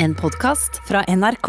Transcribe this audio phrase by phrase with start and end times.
[0.00, 1.48] En podkast fra NRK.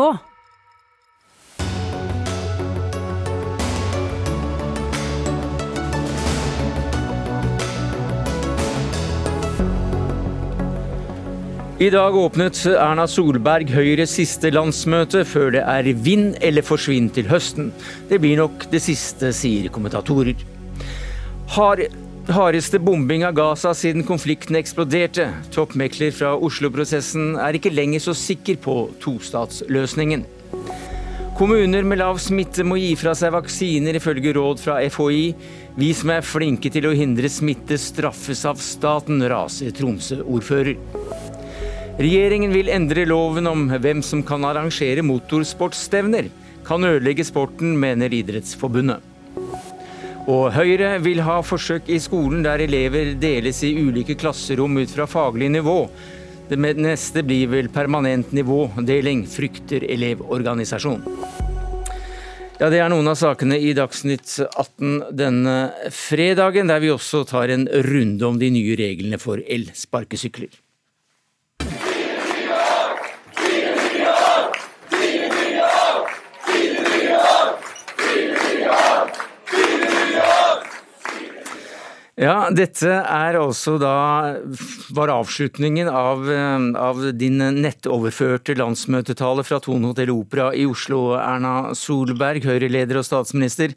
[11.78, 17.30] I dag åpnet Erna Solberg Høyres siste landsmøte før det er vinn eller forsvinn til
[17.30, 17.70] høsten.
[18.10, 20.42] Det blir nok det siste, sier kommentatorer.
[21.54, 21.86] Har
[22.36, 25.30] hardeste bombing av Gaza siden konflikten eksploderte.
[25.54, 30.26] Toppmekler fra Oslo-prosessen er ikke lenger så sikker på tostatsløsningen.
[31.40, 35.24] Kommuner med lav smitte må gi fra seg vaksiner, ifølge råd fra FHI.
[35.80, 40.76] Vi som er flinke til å hindre smitte, straffes av staten, raser Tromsø-ordfører.
[42.00, 46.30] Regjeringen vil endre loven om hvem som kan arrangere motorsportstevner.
[46.68, 49.09] Kan ødelegge sporten, mener Idrettsforbundet.
[50.30, 55.08] Og Høyre vil ha forsøk i skolen der elever deles i ulike klasserom ut fra
[55.10, 55.80] faglig nivå.
[56.50, 61.18] Det neste blir vel permanent nivådeling, frykter Elevorganisasjonen.
[62.60, 67.50] Ja, Det er noen av sakene i Dagsnytt 18 denne fredagen, der vi også tar
[67.50, 70.52] en runde om de nye reglene for elsparkesykler.
[82.20, 83.94] Ja, dette er altså da
[84.92, 91.72] var avslutningen av, eh, av din nettoverførte landsmøtetale fra Tone Hotell Opera i Oslo, Erna
[91.72, 93.72] Solberg, Høyre-leder og statsminister.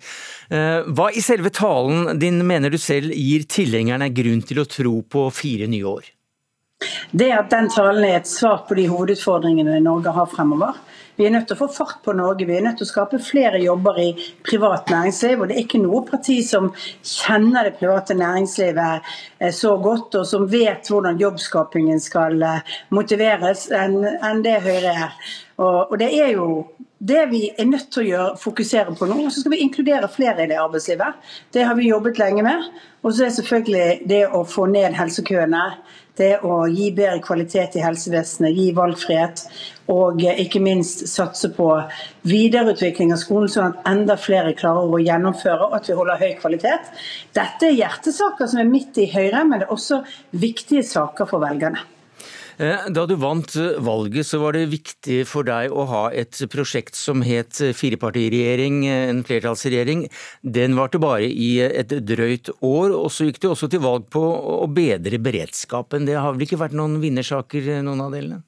[0.50, 4.96] Eh, hva i selve talen din mener du selv gir tilhengerne grunn til å tro
[5.02, 6.10] på fire nye år?
[7.14, 10.74] Det at den talen er et svar på de hovedutfordringene Norge har fremover.
[11.16, 12.46] Vi er nødt til å få fart på Norge.
[12.48, 14.10] Vi er nødt til å skape flere jobber i
[14.46, 15.42] privat næringsliv.
[15.42, 16.70] Og det er ikke noe parti som
[17.04, 23.68] kjenner det private næringslivet eh, så godt, og som vet hvordan jobbskapingen skal eh, motiveres,
[23.76, 25.18] enn det Høyre er.
[25.62, 26.46] Og det er jo
[27.02, 29.18] det vi er nødt til å gjøre, fokusere på nå.
[29.26, 31.18] Og Så skal vi inkludere flere i det arbeidslivet.
[31.54, 32.68] Det har vi jobbet lenge med.
[33.02, 35.64] Og så er selvfølgelig det å få ned helsekøene
[36.20, 39.46] det å gi bedre kvalitet i helsevesenet, gi valgfrihet
[39.92, 41.68] og ikke minst satse på
[42.28, 46.30] videreutvikling av skolen, sånn at enda flere klarer å gjennomføre og at vi holder høy
[46.40, 46.92] kvalitet.
[47.36, 50.02] Dette er hjertesaker som er midt i Høyre, men det er også
[50.32, 51.84] viktige saker for velgerne.
[52.60, 56.36] Eh, da du vant eh, valget, så var det viktig for deg å ha et
[56.52, 60.04] prosjekt som het firepartiregjering, eh, en flertallsregjering.
[60.44, 64.22] Den varte bare i et drøyt år, og så gikk du også til valg på
[64.22, 66.06] å bedre beredskapen.
[66.06, 68.42] Det har vel ikke vært noen vinnersaker, noen av delene?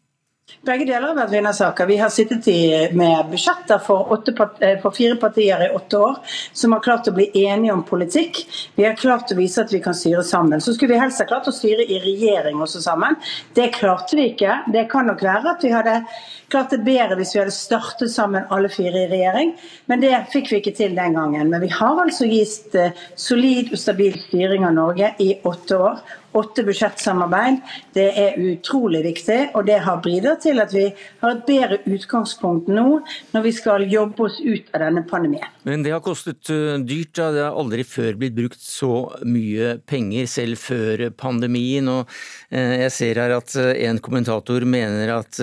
[0.64, 1.86] Begge deler har vært vinnersaker.
[1.88, 2.58] Vi har sittet i,
[2.96, 6.18] med budsjetter for, part, eh, for, fire partier i åtte år
[6.52, 8.42] som har klart å bli enige om politikk.
[8.76, 10.60] Vi har klart å vise at vi kan styre sammen.
[10.60, 13.16] Så skulle vi helst ha klart å styre i regjering også sammen.
[13.56, 14.58] Det klarte vi ikke.
[14.72, 15.96] Det kan nok være at vi hadde
[16.52, 19.54] klart det bedre hvis vi hadde startet sammen alle fire i regjering,
[19.88, 21.48] men det fikk vi ikke til den gangen.
[21.52, 26.04] Men vi har altså gitt eh, solid og stabil styring av Norge i åtte år
[26.34, 27.60] åtte budsjettsamarbeid.
[27.94, 30.88] Det er utrolig viktig, og det har bidratt til at vi
[31.22, 32.86] har et bedre utgangspunkt nå
[33.34, 35.46] når vi skal jobbe oss ut av denne pandemien.
[35.64, 37.14] Men det har kostet eh, dyrt.
[37.14, 37.30] Da.
[37.34, 38.92] Det har aldri før blitt brukt så
[39.26, 41.88] mye penger, selv før pandemien.
[41.92, 42.10] Og
[42.50, 45.38] eh, jeg ser her at eh, en kommentator mener at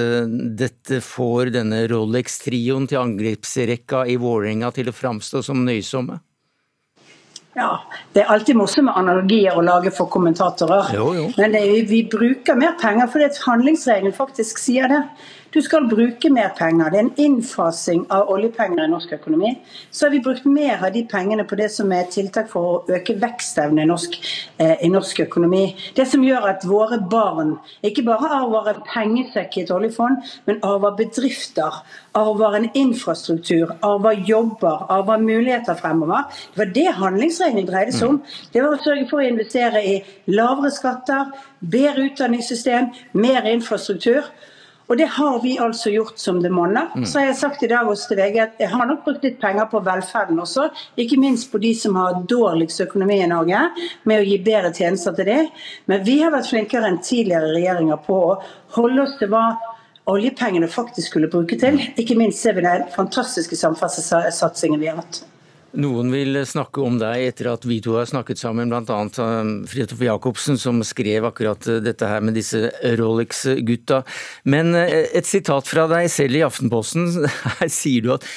[0.57, 6.19] dette får denne Rolex-trioen til angrepsrekka i Vålerenga til å framstå som nøysomme.
[7.53, 7.81] Ja,
[8.13, 10.93] Det er alltid morsomt med analogier å lage for kommentatorer.
[10.95, 11.27] Jo, jo.
[11.37, 15.01] Men det, vi bruker mer penger fordi handlingsregelen faktisk sier det.
[15.51, 16.89] Du skal bruke mer penger.
[16.89, 19.49] Det er en innfasing av oljepenger i norsk økonomi.
[19.91, 22.95] Så har vi brukt mer av de pengene på det som er tiltak for å
[22.95, 24.15] øke vekstevnen i norsk,
[24.57, 25.75] eh, i norsk økonomi.
[25.95, 30.61] Det som gjør at våre barn ikke bare arver en pengesekk i et oljefond, men
[30.63, 31.83] arver bedrifter,
[32.15, 36.31] arver en infrastruktur, arver jobber, arver muligheter fremover.
[36.55, 38.21] Det var det handlingsregelen dreide seg om.
[38.53, 44.23] Det var å sørge for å investere i lavere skatter, bedre utdanningssystem, mer infrastruktur.
[44.91, 46.89] Og det har vi altså gjort som det monner.
[46.95, 47.05] Mm.
[47.07, 49.37] Så har jeg sagt i dag også til VG at jeg har nok brukt litt
[49.39, 50.65] penger på velferden også.
[50.99, 53.61] Ikke minst på de som har dårligst økonomi i Norge,
[54.03, 55.49] med å gi bedre tjenester til dem.
[55.87, 58.37] Men vi har vært flinkere enn tidligere regjeringer på å
[58.75, 59.45] holde oss til hva
[60.11, 61.79] oljepengene faktisk skulle bruke til.
[61.95, 65.23] Ikke minst ser vi den fantastiske samferdselssatsingen vi har hatt.
[65.79, 68.97] Noen vil snakke om deg etter at vi to har snakket sammen, bl.a.
[69.23, 72.67] Um, Fridtjof Jacobsen, som skrev akkurat uh, dette her med disse
[72.99, 74.01] Rolex-gutta.
[74.51, 74.83] Men uh,
[75.15, 77.07] et sitat fra deg selv i Aftenposten,
[77.61, 78.27] her sier du at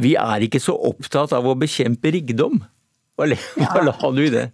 [0.00, 2.60] vi er ikke så opptatt av å bekjempe rikdom.
[3.16, 3.28] Hva
[3.88, 4.50] la du i det?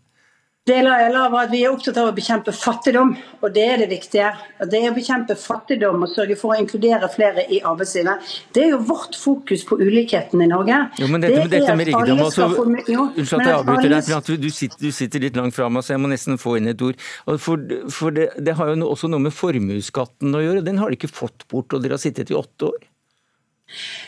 [0.69, 4.32] Det er at Vi er opptatt av å bekjempe fattigdom, og det er det viktige.
[4.69, 8.26] Det er å bekjempe fattigdom og sørge for å inkludere flere i arbeidslivet.
[8.53, 10.82] Det er jo vårt fokus på ulikheten i Norge.
[11.00, 14.50] Jo, men dette, det dette med rikdom også, Unnskyld at jeg avbryter deg, men du
[14.53, 17.00] sitter, du sitter, litt langt fra meg, så jeg må nesten få inn et ord.
[17.41, 20.67] For, for det, det, har jo også noe med formuesskatten å gjøre.
[20.67, 22.88] Den har de ikke fått bort, og dere har sittet i åtte år.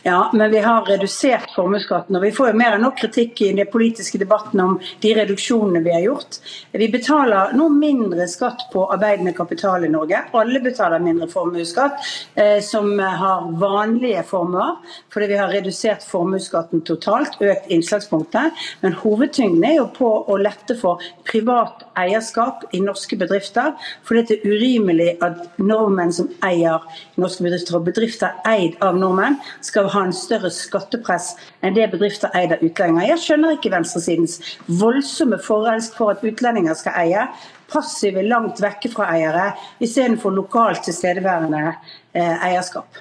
[0.03, 2.17] Ja, men vi har redusert formuesskatten.
[2.17, 5.83] Og vi får jo mer enn nok kritikk i den politiske debatten om de reduksjonene
[5.85, 6.39] vi har gjort.
[6.73, 10.23] Vi betaler nå mindre skatt på arbeidende kapital i Norge.
[10.33, 12.01] Alle betaler mindre formuesskatt
[12.41, 14.79] eh, som har vanlige formuer,
[15.13, 18.57] fordi vi har redusert formuesskatten totalt, økt innslagspunktet.
[18.81, 23.77] Men hovedtyngden er jo på å lette for privat eierskap i norske bedrifter.
[24.09, 26.81] For det er urimelig at nordmenn som eier
[27.21, 32.33] norske bedrifter, og bedrifter eid av nordmenn, skal ha en større skattepress enn det bedrifter
[32.37, 33.11] eid av utlendinger.
[33.13, 34.39] Jeg skjønner ikke venstresidens
[34.81, 37.27] voldsomme forelsk for at utlendinger skal eie.
[37.71, 39.53] Passive langt vekke fra eiere,
[39.83, 42.99] istedenfor lokalt tilstedeværende eh, eierskap.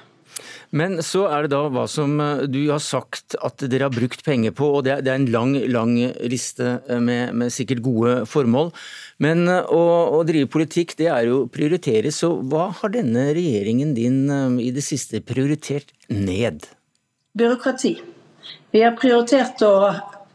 [0.70, 4.22] Men så er det da hva som eh, du har sagt at dere har brukt
[4.26, 5.96] penger på, og det er, en lang, lang
[6.30, 8.70] liste eh, med, med sikkert gode formål.
[9.24, 9.82] Men eh, å,
[10.20, 12.14] å, drive politikk, det er jo å prioritere.
[12.14, 14.22] Så hva har denne regjeringen din
[14.62, 16.68] i det siste prioritert ned?
[17.38, 17.96] Byråkrati.
[18.74, 19.74] Vi har prioritert å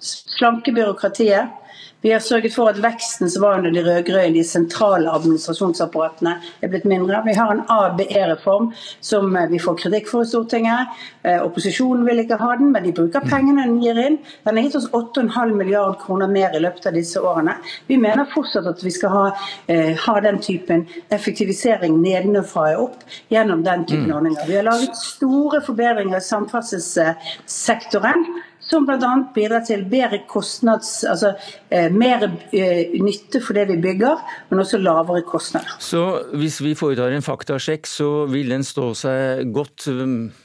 [0.02, 1.62] slanke byråkratiet.
[2.04, 6.68] Vi har sørget for at veksten som var under de rød-grønne, de sentrale administrasjonsapparatene, er
[6.68, 7.22] blitt mindre.
[7.24, 10.92] Vi har en ABE-reform som eh, vi får kritikk for i Stortinget.
[11.24, 14.20] Eh, opposisjonen vil ikke ha den, men de bruker pengene den gir inn.
[14.44, 17.56] Den har gitt oss 8,5 milliard kroner mer i løpet av disse årene.
[17.88, 19.24] Vi mener fortsatt at vi skal ha,
[19.72, 23.00] eh, ha den typen effektivisering nedenfra og opp
[23.32, 24.16] gjennom den typen mm.
[24.18, 24.44] ordninger.
[24.44, 28.28] Vi har laget store forbedringer i samferdselssektoren
[28.74, 29.12] som bl.a.
[29.34, 31.34] bidrar til bedre kostnads, altså
[31.70, 35.76] eh, mer eh, nytte for det vi bygger, men også lavere kostnader.
[35.82, 36.02] Så
[36.34, 39.86] hvis vi foretar en faktasjekk, så vil den stå seg godt.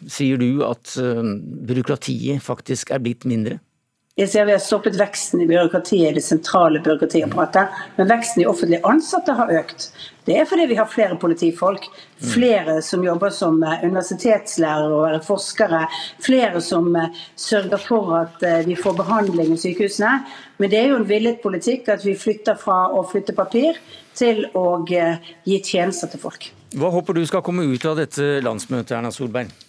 [0.10, 1.34] Sier du at eh,
[1.70, 3.60] byråkratiet faktisk er blitt mindre?
[4.19, 8.48] Jeg sier Vi har stoppet veksten i byråkratiet, i det sentrale byråkratiapparatet, men veksten i
[8.51, 9.86] offentlig ansatte har økt.
[10.27, 11.86] Det er fordi vi har flere politifolk,
[12.33, 15.86] flere som jobber som eh, universitetslærere og er forskere,
[16.25, 20.12] flere som eh, sørger for at eh, vi får behandling i sykehusene.
[20.60, 23.80] Men det er jo en villet politikk at vi flytter fra å flytte papir
[24.19, 26.51] til å gi tjenester til folk.
[26.75, 29.69] Hva håper du skal komme ut av dette landsmøtet, Erna Solberg?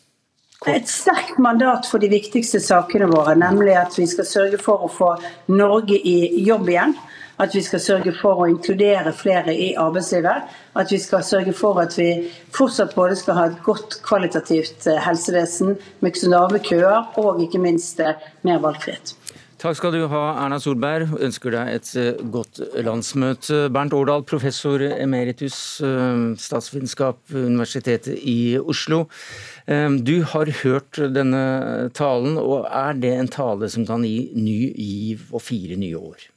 [0.68, 4.90] Et sterkt mandat for de viktigste sakene våre, nemlig at vi skal sørge for å
[4.92, 5.14] få
[5.48, 6.92] Norge i jobb igjen.
[7.40, 10.50] At vi skal sørge for å inkludere flere i arbeidslivet.
[10.76, 12.10] At vi skal sørge for at vi
[12.52, 18.04] fortsatt både skal ha et godt kvalitativt eh, helsevesen med lave køer, og ikke minst
[18.04, 19.14] eh, mer valgfrihet.
[19.60, 21.16] Takk skal du ha, Erna Solberg.
[21.20, 23.66] Ønsker deg et eh, godt landsmøte.
[23.72, 25.80] Bernt Årdal, professor emeritus,
[26.40, 29.06] statsvitenskap Universitetet i Oslo.
[29.70, 31.44] Eh, du har hørt denne
[31.94, 36.29] talen, og er det en tale som kan gi ny giv og fire nye år?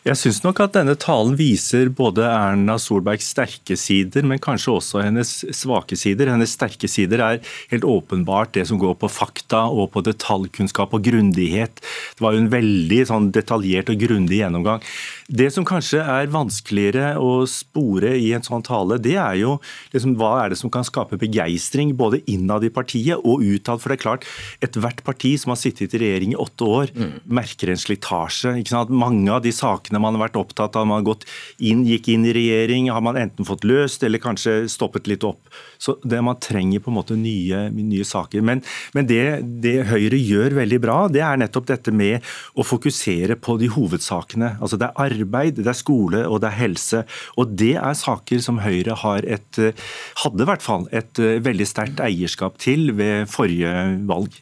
[0.00, 5.02] Jeg syns nok at denne talen viser både Erna Solbergs sterke sider, men kanskje også
[5.04, 6.30] hennes svake sider.
[6.32, 11.04] Hennes sterke sider er helt åpenbart det som går på fakta og på detaljkunnskap og
[11.04, 11.82] grundighet.
[12.16, 14.80] Det var jo en veldig sånn detaljert og grundig gjennomgang.
[15.28, 19.58] Det som kanskje er vanskeligere å spore i en sånn tale, det er jo
[19.92, 23.84] liksom, hva er det som kan skape begeistring både innad i partiet og utad.
[23.84, 24.24] For det er klart,
[24.64, 27.14] ethvert parti som har sittet i regjering i åtte år, mm.
[27.28, 28.56] merker en slitasje.
[28.88, 31.26] Mange av de sakene man har vært opptatt av, man har
[31.58, 35.50] inn, gikk inn i regjering, har man enten fått løst eller kanskje stoppet litt opp.
[35.80, 38.44] Så det Man trenger på en måte nye, nye saker.
[38.44, 38.60] Men,
[38.94, 43.56] men det, det Høyre gjør veldig bra, det er nettopp dette med å fokusere på
[43.58, 44.52] de hovedsakene.
[44.60, 47.02] Altså Det er arbeid, det er skole og det er helse.
[47.40, 49.88] Og det er saker som Høyre har et, eh,
[50.24, 53.72] hadde i hvert fall et eh, veldig sterkt eierskap til ved forrige
[54.10, 54.36] valg.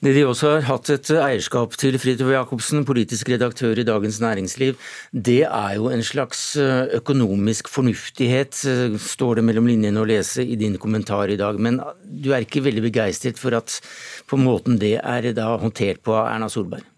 [0.00, 4.78] Det de også har hatt et eierskap til, Fridtjof Jacobsen, politisk redaktør i Dagens Næringsliv,
[5.12, 8.62] det er jo en slags eh, økonomisk fornuftighet,
[8.96, 11.58] står det mellom linjene å lese i din kommentar i dag.
[11.60, 13.76] Men du er ikke veldig begeistret for at
[14.24, 16.88] på måten det er da håndtert på av Erna Solberg?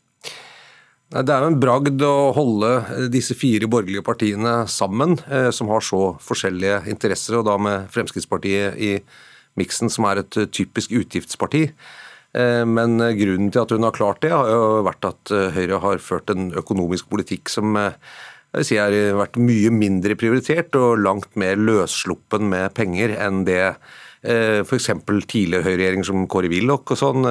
[1.12, 2.70] Det er jo en bragd å holde
[3.10, 8.78] disse fire borgerlige partiene sammen, eh, som har så forskjellige interesser, og da med Fremskrittspartiet
[8.78, 8.94] i
[9.58, 11.66] miksen, som er et typisk utgiftsparti.
[12.32, 15.80] Eh, men grunnen til at hun har klart det, har jo vært at eh, Høyre
[15.84, 21.36] har ført en økonomisk politikk som jeg si har vært mye mindre prioritert og langt
[21.40, 23.64] mer løssluppen med penger enn det
[24.22, 24.86] f.eks.
[25.02, 27.24] tidligere høyreregjeringer som Kåre Willoch og sånn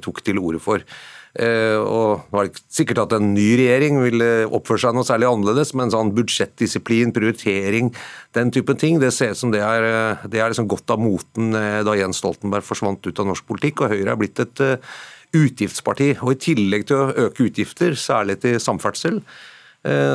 [0.00, 0.84] tok til orde for.
[1.38, 5.74] Eh, og det ikke sikkert at en ny regjering vil oppføre seg noe særlig annerledes,
[5.78, 7.92] men sånn budsjettdisiplin, prioritering,
[8.36, 9.86] den type ting, det ser ut som det er,
[10.26, 13.94] det er liksom gått av moten da Jens Stoltenberg forsvant ut av norsk politikk, og
[13.94, 14.64] Høyre er blitt et
[15.36, 16.10] utgiftsparti.
[16.24, 19.22] Og I tillegg til å øke utgifter, særlig til samferdsel,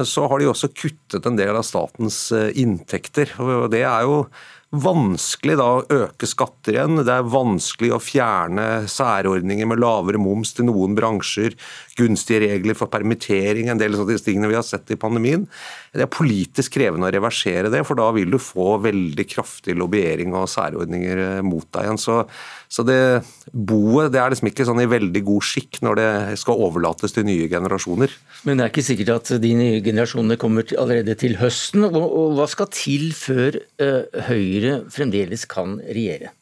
[0.03, 3.31] så har de også kuttet en del av statens inntekter.
[3.39, 4.25] og Det er jo
[4.73, 7.01] vanskelig da å øke skatter igjen.
[7.05, 11.57] Det er vanskelig å fjerne særordninger med lavere moms til noen bransjer,
[11.99, 15.45] gunstige regler for permittering, en del av disse tingene vi har sett i pandemien.
[15.93, 20.33] Det er politisk krevende å reversere det, for da vil du få veldig kraftig lobbyering
[20.37, 22.01] og særordninger eh, mot deg igjen.
[22.01, 22.19] Så,
[22.71, 22.99] så det
[23.53, 27.27] boet det er liksom ikke sånn i veldig god skikk når det skal overlates til
[27.29, 28.13] nye generasjoner.
[28.47, 31.85] Men det er ikke sikkert at de nye generasjonene kommer allerede til høsten.
[31.87, 36.33] Og, og hva skal til før uh, Høyre fremdeles kan regjere?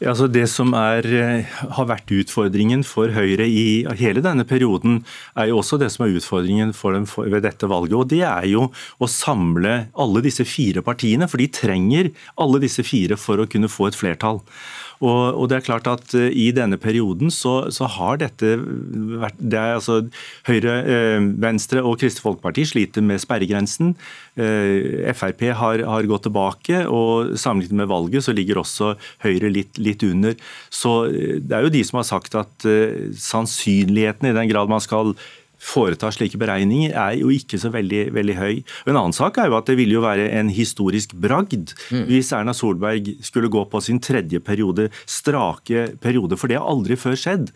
[0.00, 5.04] Altså det som er, eh, har vært utfordringen for Høyre i hele denne perioden,
[5.36, 7.92] er jo også det som er utfordringen for dem ved dette valget.
[7.92, 12.82] og Det er jo å samle alle disse fire partiene, for de trenger alle disse
[12.82, 14.40] fire for å kunne få et flertall.
[15.00, 19.38] Og, og, det er klart at uh, I denne perioden så, så har dette vært
[19.40, 20.02] det er altså
[20.48, 23.94] Høyre, uh, Venstre og Kristelig Folkeparti sliter med sperregrensen.
[24.36, 29.80] Uh, Frp har, har, gått tilbake, og sammenlignet med valget så ligger også Høyre litt,
[29.80, 30.36] litt under.
[30.68, 32.64] Så Det er jo de som har sagt at
[33.16, 35.14] sannsynligheten, i den grad man skal
[35.60, 38.62] foretar slike beregninger, er jo ikke så veldig, veldig høy.
[38.88, 42.06] En annen sak er jo at det ville jo være en historisk bragd mm.
[42.08, 46.98] hvis Erna Solberg skulle gå på sin tredje periode, strake periode, for det har aldri
[47.00, 47.52] før skjedd.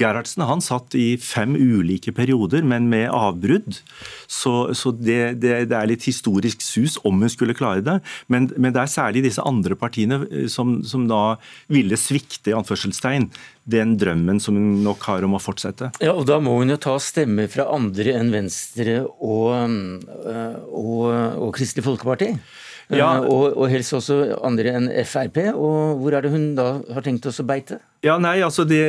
[0.00, 3.78] Gerhardsen han satt i fem ulike perioder, men med avbrudd.
[4.26, 8.00] Så, så det, det, det, er litt historisk sus om hun skulle klare det.
[8.26, 11.36] Men, men det er særlig disse andre partiene eh, som, som da
[11.72, 13.30] ville svikte i anførselstegn
[13.70, 15.92] den drømmen som hun nok har om å fortsette.
[16.04, 21.02] Ja, og Da må hun jo ta stemmer fra andre enn Venstre og, eh, og,
[21.38, 22.34] og Kristelig Folkeparti?
[22.92, 23.16] Ja.
[23.16, 25.40] Eh, og, og, helst også andre enn Frp.
[25.54, 27.80] Og hvor er det hun da har tenkt oss å beite?
[28.04, 28.82] Ja, nei, altså det,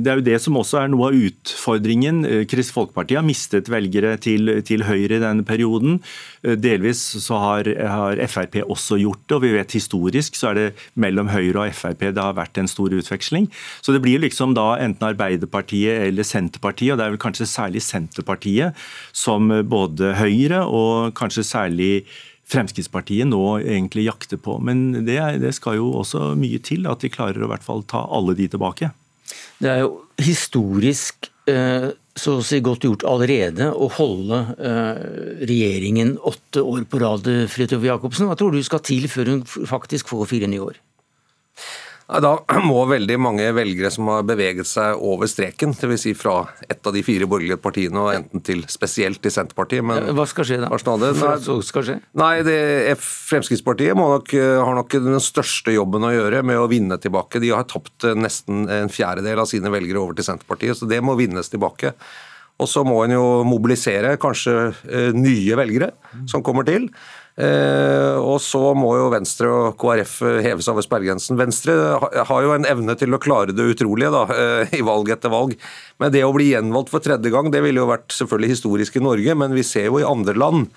[0.00, 2.22] det, er jo det som også er noe av utfordringen.
[2.24, 5.98] Eh, Kristelig Folkeparti har mistet velgere til, til Høyre i denne perioden.
[6.46, 10.60] Eh, delvis så har, har, Frp også gjort det, og vi vet historisk så er
[10.60, 13.50] det mellom Høyre og Frp det har vært en stor utveksling.
[13.84, 17.84] Så det blir liksom da enten Arbeiderpartiet eller Senterpartiet, og det er vel kanskje særlig
[17.84, 21.92] Senterpartiet som både Høyre og kanskje særlig
[22.50, 24.58] Fremskrittspartiet nå egentlig jakter på.
[24.64, 27.84] Men det, det, skal jo også mye til at de klarer å i hvert fall
[27.88, 28.90] ta alle de tilbake.
[29.62, 35.06] Det er jo historisk eh, så å si godt gjort allerede å holde eh,
[35.48, 38.28] regjeringen åtte år på rad, Fridtjof Jacobsen.
[38.30, 40.78] Hva tror du skal til før hun faktisk får fire nye år?
[42.04, 42.34] Da
[42.68, 46.02] må veldig mange velgere som har beveget seg over streken, dvs.
[46.04, 46.36] Si fra
[46.68, 50.48] et av de fire borgerlige partiene og enten til spesielt til Senterpartiet men Hva skal
[50.48, 50.68] skje da?
[50.68, 51.96] Nei, skal skje?
[52.20, 52.58] Nei, det,
[53.00, 57.40] Fremskrittspartiet nok, har nok den største jobben å gjøre med å vinne tilbake.
[57.42, 61.16] De har tapt nesten en fjerdedel av sine velgere over til Senterpartiet, så det må
[61.18, 61.94] vinnes tilbake.
[62.62, 65.90] Og så må en jo mobilisere kanskje eh, nye velgere
[66.30, 66.86] som kommer til.
[67.34, 71.38] Eh, og så må jo Venstre og KrF heves over sperregrensen.
[71.38, 75.32] Venstre har jo en evne til å klare det utrolige da, eh, i valg etter
[75.34, 75.56] valg.
[75.98, 79.06] Men det å bli gjenvalgt for tredje gang, det ville jo vært selvfølgelig historisk i
[79.08, 80.68] Norge, men vi ser jo i andre land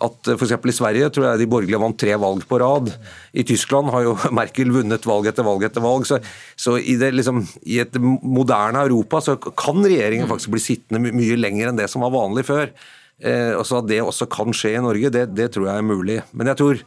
[0.00, 0.56] at eh, f.eks.
[0.56, 2.90] i Sverige tror jeg de borgerlige vant tre valg på rad.
[3.32, 6.08] I Tyskland har jo Merkel vunnet valg etter valg etter valg.
[6.08, 6.20] Så,
[6.58, 11.38] så i, det, liksom, i, et moderne Europa så kan regjeringen faktisk bli sittende mye
[11.38, 12.72] lenger enn det som var vanlig før.
[13.20, 15.86] Eh, og så At det også kan skje i Norge, det, det, tror jeg er
[15.86, 16.18] mulig.
[16.32, 16.82] Men jeg tror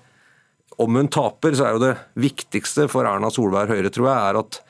[0.82, 4.40] om hun taper, så er jo det viktigste for Erna Solberg Høyre tror jeg, er
[4.42, 4.62] at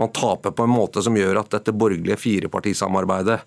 [0.00, 3.38] man taper på en måte som gjør at dette borgerlige firepartisamarbeidet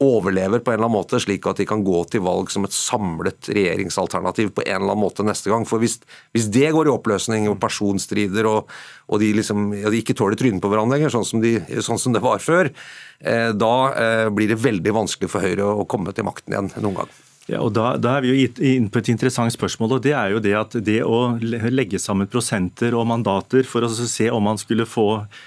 [0.00, 2.74] overlever på en eller annen måte, slik at de kan gå til valg som et
[2.74, 5.66] samlet regjeringsalternativ på en eller annen måte neste gang.
[5.68, 5.98] For Hvis,
[6.32, 8.70] hvis det går i oppløsning og personstrider, og,
[9.12, 11.44] og de, liksom, ja, de ikke tåler trynet på hverandre lenger, sånn som,
[11.84, 12.72] sånn som det var før,
[13.20, 17.02] eh, da eh, blir det veldig vanskelig for Høyre å komme til makten igjen noen
[17.02, 17.18] gang.
[17.48, 19.94] Ja, og da, da, er vi jo inne på et interessant spørsmål.
[19.96, 23.88] og Det er jo det at det å legge sammen prosenter og mandater for å
[23.88, 25.06] se om man skulle få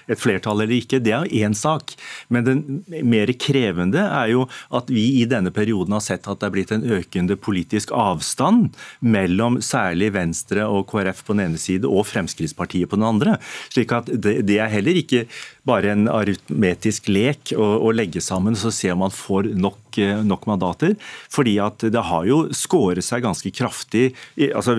[0.09, 1.93] et flertall eller ikke, det er jo én sak.
[2.33, 2.63] Men den
[3.05, 6.73] mer krevende er jo at vi i denne perioden har sett at det er blitt
[6.73, 8.73] en økende politisk avstand
[9.05, 13.37] mellom særlig Venstre og KrF på den ene side og Fremskrittspartiet på den andre.
[13.69, 15.27] slik at det, det er heller ikke
[15.67, 20.47] bare en aritmetisk lek å, å legge sammen så ser man får nok nok, nok
[20.49, 20.95] mandater.
[21.31, 24.13] Fordi at det har jo skåret seg ganske kraftig.
[24.53, 24.77] altså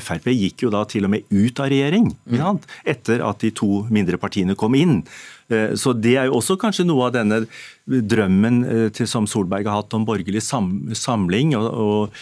[0.00, 2.54] Frp gikk jo da til og med ut av regjering ja,
[2.88, 5.02] etter at de to mindre partiene kom inn.
[5.48, 7.42] Så Det er jo også kanskje noe av denne
[7.86, 11.54] drømmen til, som Solberg har hatt om borgerlig sam, samling.
[11.56, 12.18] og, og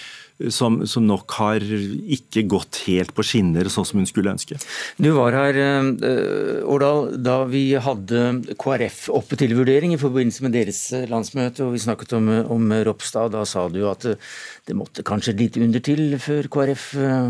[0.52, 4.58] som, som, nok har ikke gått helt på skinner, sånn som hun skulle ønske.
[5.00, 8.24] Du var her, eh, Årdal, da vi hadde
[8.60, 12.76] KrF oppe til vurdering i forbindelse med deres eh, landsmøte, og vi snakket om, om
[12.88, 13.32] Ropstad.
[13.36, 14.20] Da sa du at eh,
[14.66, 16.86] det måtte kanskje litt under til før KrF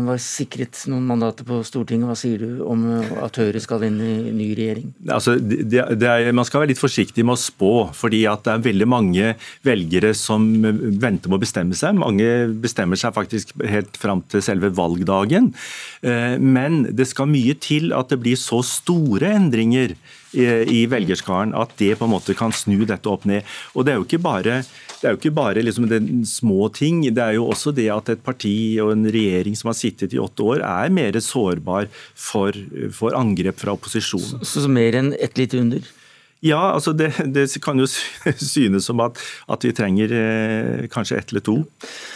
[0.07, 2.09] var sikret noen mandater på Stortinget.
[2.09, 2.85] Hva sier du om
[3.21, 4.89] at Høyre skal inn i ny regjering?
[5.13, 8.65] Altså, det, det er, man skal være litt forsiktig med å spå, fordi det er
[8.65, 9.35] veldig mange
[9.67, 11.99] velgere som venter med å bestemme seg.
[12.01, 12.27] Mange
[12.63, 15.51] bestemmer seg faktisk helt fram til selve valgdagen.
[16.01, 19.93] Eh, men det skal mye til at det blir så store endringer
[20.33, 23.45] i velgerskaren at det på en måte kan snu dette opp ned.
[23.75, 24.57] Og Det er jo ikke bare,
[24.99, 25.87] det er jo ikke bare liksom
[26.27, 27.01] små ting.
[27.13, 30.19] Det er jo også det at et parti og en regjering som har sittet i
[30.21, 32.51] åtte år, er mer sårbar for,
[32.91, 34.43] for angrep fra opposisjonen.
[34.43, 35.87] Så, så mer enn ett lite under?
[36.45, 37.87] Ja, altså det, det, kan jo
[38.53, 39.17] synes som at,
[39.49, 41.57] at vi trenger eh, kanskje ett eller to.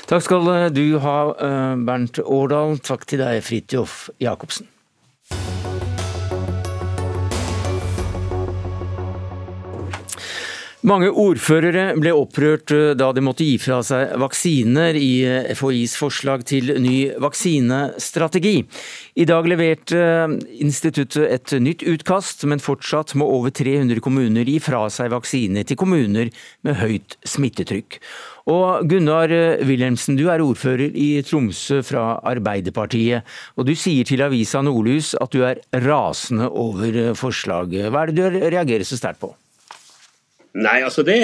[0.10, 2.78] Takk skal du ha, eh, Bernt Årdal.
[2.86, 4.70] Takk til deg, Fridtjof Jacobsen.
[10.82, 15.92] Mange ordførere ble opprørt eh, da de måtte gi fra seg vaksiner i eh, FHIs
[16.00, 18.64] forslag til ny vaksinestrategi.
[19.22, 20.34] I dag leverte eh,
[20.66, 25.78] instituttet et nytt utkast, men fortsatt må over 300 kommuner gi fra seg vaksiner til
[25.78, 26.34] kommuner
[26.66, 28.00] med høyt smittetrykk.
[28.50, 29.30] Og Gunnar
[29.62, 33.30] Wilhelmsen, du er ordfører i Tromsø fra Arbeiderpartiet.
[33.54, 37.92] Og du sier til avisa Nordlys at du er rasende over forslaget.
[37.94, 39.36] Hva er det du reagerer så sterkt på?
[40.54, 41.18] Nei, altså det,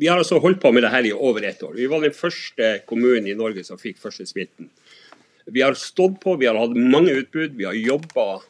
[0.00, 1.74] Vi har altså holdt på med det her i over ett år.
[1.76, 4.70] Vi var den første kommunen i Norge som fikk første smitten.
[5.44, 8.40] Vi har stått på, vi har hatt mange utbrudd, vi har jobba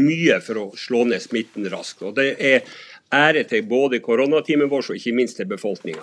[0.00, 2.02] mye for å slå ned smitten raskt.
[2.02, 2.66] Og Det er
[3.12, 6.02] ære til både koronateamet vårt og ikke minst til befolkninga.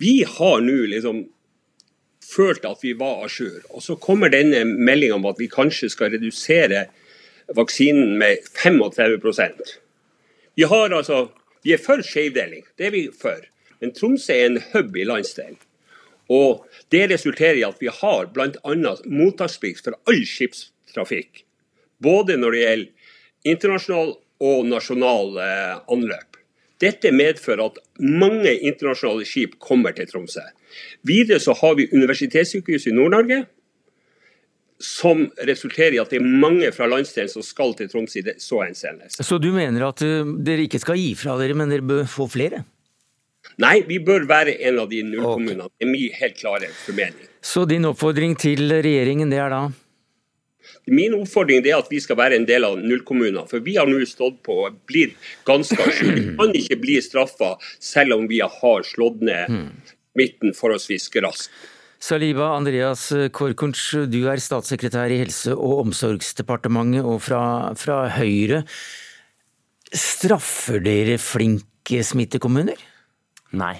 [0.00, 1.22] Vi har nå liksom
[2.24, 3.60] følt at vi var à jour.
[3.70, 6.86] Og så kommer denne meldinga om at vi kanskje skal redusere
[7.54, 9.78] vaksinen med 35%
[10.56, 11.28] Vi har altså
[11.64, 13.40] vi er for skjevdeling, det er vi for.
[13.80, 15.56] Men Tromsø er en hub i landsdelen.
[16.32, 18.74] Og Det resulterer i at vi har bl.a.
[19.04, 21.44] mottaksplikt for all skipstrafikk.
[22.00, 26.38] Både når det gjelder internasjonal og nasjonal eh, anløp.
[26.82, 30.42] Dette medfører at mange internasjonale skip kommer til Tromsø.
[31.06, 33.44] Videre så har vi Universitetssykehuset i Nord-Norge,
[34.84, 38.60] som resulterer i at det er mange fra landsdelen som skal til Troms i så
[38.62, 39.08] henseende.
[39.14, 42.28] Så du mener at uh, dere ikke skal gi fra dere, men dere bør få
[42.30, 42.64] flere?
[43.60, 45.68] Nei, vi bør være en av de nullkommunene.
[45.68, 45.78] Okay.
[45.78, 47.30] Det er min helt klare formening.
[47.44, 49.62] Så din oppfordring til regjeringen, det er da?
[50.90, 53.46] Min oppfordring er at vi skal være en del av nullkommuner.
[53.50, 55.14] For vi har nå stått på og blitt
[55.48, 56.16] ganske sjuke.
[56.16, 59.70] Vi kan ikke bli straffa selv om vi har slått ned hmm.
[60.18, 61.52] midten forholdsvis raskt.
[62.04, 63.80] Saliba Andreas Korkunc,
[64.12, 68.60] du er statssekretær i Helse- og omsorgsdepartementet og fra, fra Høyre.
[69.88, 72.76] Straffer dere flinke smittekommuner?
[73.56, 73.78] Nei.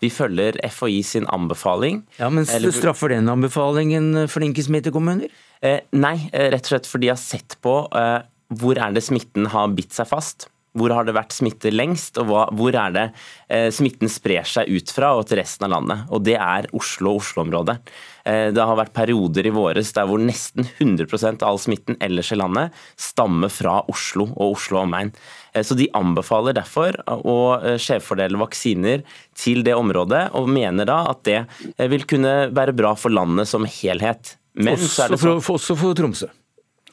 [0.00, 2.04] Vi følger FHI sin anbefaling.
[2.16, 2.72] Ja, Men eller...
[2.72, 5.28] straffer den anbefalingen flinke smittekommuner?
[5.60, 8.20] Eh, nei, eh, rett og slett fordi de har sett på eh,
[8.62, 10.48] hvor er det smitten har bitt seg fast.
[10.78, 13.04] Hvor har det vært smitte lengst, og hvor er det
[13.48, 16.06] eh, smitten sprer seg ut fra og til resten av landet.
[16.14, 17.78] Og Det er Oslo og Oslo-området.
[18.24, 22.32] Eh, det har vært perioder i våres der hvor nesten 100 av all smitten ellers
[22.32, 25.12] i landet stammer fra Oslo og Oslo omegn.
[25.52, 27.38] Eh, så De anbefaler derfor å
[27.80, 29.04] skjevfordele vaksiner
[29.38, 31.42] til det området, og mener da at det
[31.90, 34.36] vil kunne være bra for landet som helhet.
[34.58, 36.30] Men også, for, også for Tromsø?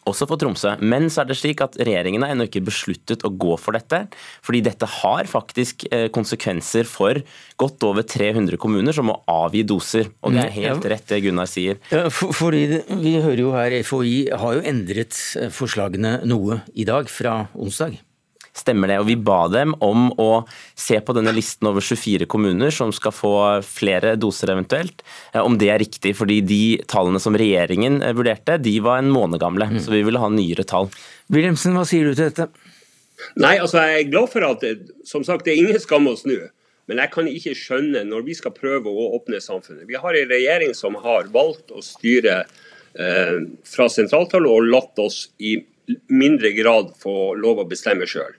[0.09, 0.75] Også for Tromsø.
[0.81, 4.05] Men så er det slik at regjeringen har ennå ikke besluttet å gå for dette.
[4.45, 7.21] Fordi dette har faktisk eh, konsekvenser for
[7.61, 10.11] godt over 300 kommuner som må avgi doser.
[10.21, 11.79] Og det er helt rett det Gunnar sier.
[11.93, 12.65] Ja, fordi
[13.01, 17.99] Vi hører jo her FHI har jo endret eh, forslagene noe i dag, fra onsdag.
[18.55, 18.99] Stemmer det.
[19.01, 20.29] Og vi ba dem om å
[20.79, 23.35] se på denne listen over 24 kommuner som skal få
[23.67, 26.15] flere doser eventuelt, eh, om det er riktig.
[26.15, 29.67] Fordi de tallene som regjeringen eh, vurderte, de var en måned gamle.
[29.73, 29.81] Mm.
[29.83, 30.87] Så vi ville ha nyere tall.
[31.33, 32.47] Wilhelmsen, hva sier du til dette?
[33.39, 34.63] Nei, altså Jeg er glad for at
[35.07, 36.37] som sagt, det er ingen skam å snu.
[36.85, 39.87] Men jeg kan ikke skjønne når vi skal prøve å åpne samfunnet.
[39.89, 43.37] Vi har en regjering som har valgt å styre eh,
[43.67, 45.57] fra sentraltallet og latt oss i
[46.13, 48.33] mindre grad få lov å bestemme sjøl.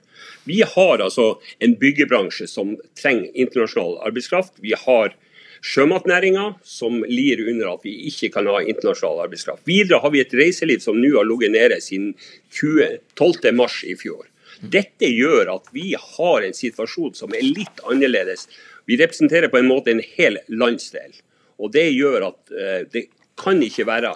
[0.47, 4.55] Vi har altså en byggebransje som trenger internasjonal arbeidskraft.
[4.63, 5.15] Vi har
[5.61, 9.65] sjømatnæringa, som lir under at vi ikke kan ha internasjonal arbeidskraft.
[9.67, 12.13] Videre har vi et reiseliv som nå har ligget nede siden
[12.53, 14.27] 12.3 i fjor.
[14.61, 18.47] Dette gjør at vi har en situasjon som er litt annerledes.
[18.89, 21.11] Vi representerer på en måte en hel landsdel.
[21.57, 23.07] Og Det gjør at eh, det
[23.37, 24.15] kan ikke være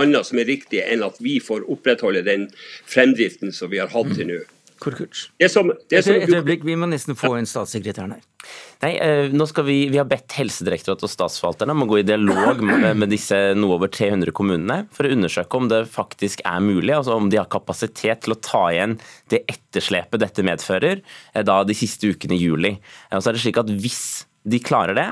[0.00, 2.48] annet som er riktig enn at vi får opprettholde den
[2.88, 4.40] fremdriften som vi har hatt til nå.
[5.52, 8.26] Som, Et øyeblikk, vi må nesten få inn statssekretæren her.
[8.80, 12.06] Nei, eh, nå skal vi, vi har bedt Helsedirektoratet og Statsforvalterne om å gå i
[12.08, 16.62] dialog med, med disse noe over 300 kommunene for å undersøke om det faktisk er
[16.64, 18.96] mulig, altså om de har kapasitet til å ta igjen
[19.32, 22.72] det etterslepet dette medfører eh, da de siste ukene i juli.
[23.10, 24.02] Eh, og så er det slik at Hvis
[24.42, 25.06] de klarer det,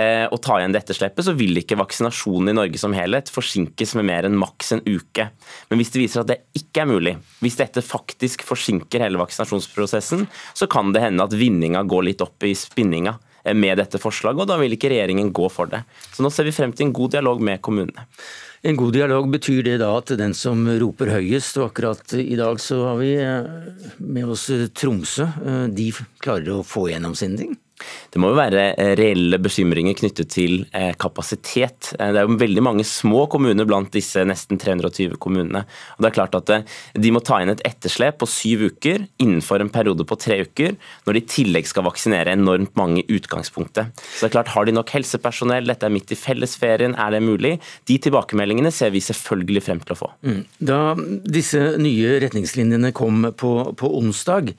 [0.00, 3.92] eh, og ta igjen det etterslepet, så vil ikke vaksinasjonen i Norge som helhet forsinkes
[3.98, 5.28] med mer enn maks en uke.
[5.68, 10.24] Men hvis det viser at det ikke er mulig, hvis dette faktisk forsinker hele vaksinasjonsprosessen,
[10.56, 14.46] så kan det hende at vinninga går litt opp i spinninga eh, med dette forslaget,
[14.46, 15.84] og da vil ikke regjeringen gå for det.
[16.16, 18.08] Så nå ser vi frem til en god dialog med kommunene.
[18.64, 22.60] En god dialog, betyr det da at den som roper høyest, og akkurat i dag
[22.64, 25.28] så har vi eh, med oss Tromsø,
[25.68, 25.92] de
[26.24, 27.58] klarer å få gjennom sine ting?
[28.10, 31.92] Det må jo være eh, reelle bekymringer knyttet til eh, kapasitet.
[31.96, 35.62] Eh, det er jo veldig mange små kommuner blant disse nesten 320 kommunene.
[35.96, 36.52] Og det er klart at
[37.00, 40.76] De må ta inn et etterslep på syv uker innenfor en periode på tre uker,
[41.06, 43.94] når de i tillegg skal vaksinere enormt mange i utgangspunktet.
[44.00, 47.22] Så det er klart, Har de nok helsepersonell, dette er midt i fellesferien, er det
[47.22, 47.56] mulig?
[47.86, 50.10] De tilbakemeldingene ser vi selvfølgelig frem til å få.
[50.26, 50.40] Mm.
[50.58, 50.80] Da
[51.38, 54.54] disse nye retningslinjene kom på, på onsdag,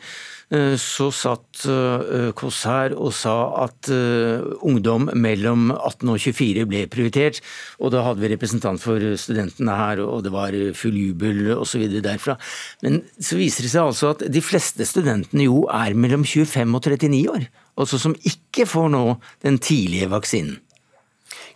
[0.51, 6.81] så satt eh, Kåss her og sa at eh, ungdom mellom 18 og 24 ble
[6.91, 7.39] prioritert.
[7.79, 11.85] Og da hadde vi representant for studentene her, og det var full jubel osv.
[12.03, 12.35] derfra.
[12.83, 16.91] Men så viser det seg altså at de fleste studentene jo er mellom 25 og
[16.91, 17.47] 39 år.
[17.79, 19.05] Altså som ikke får nå
[19.45, 20.59] den tidlige vaksinen.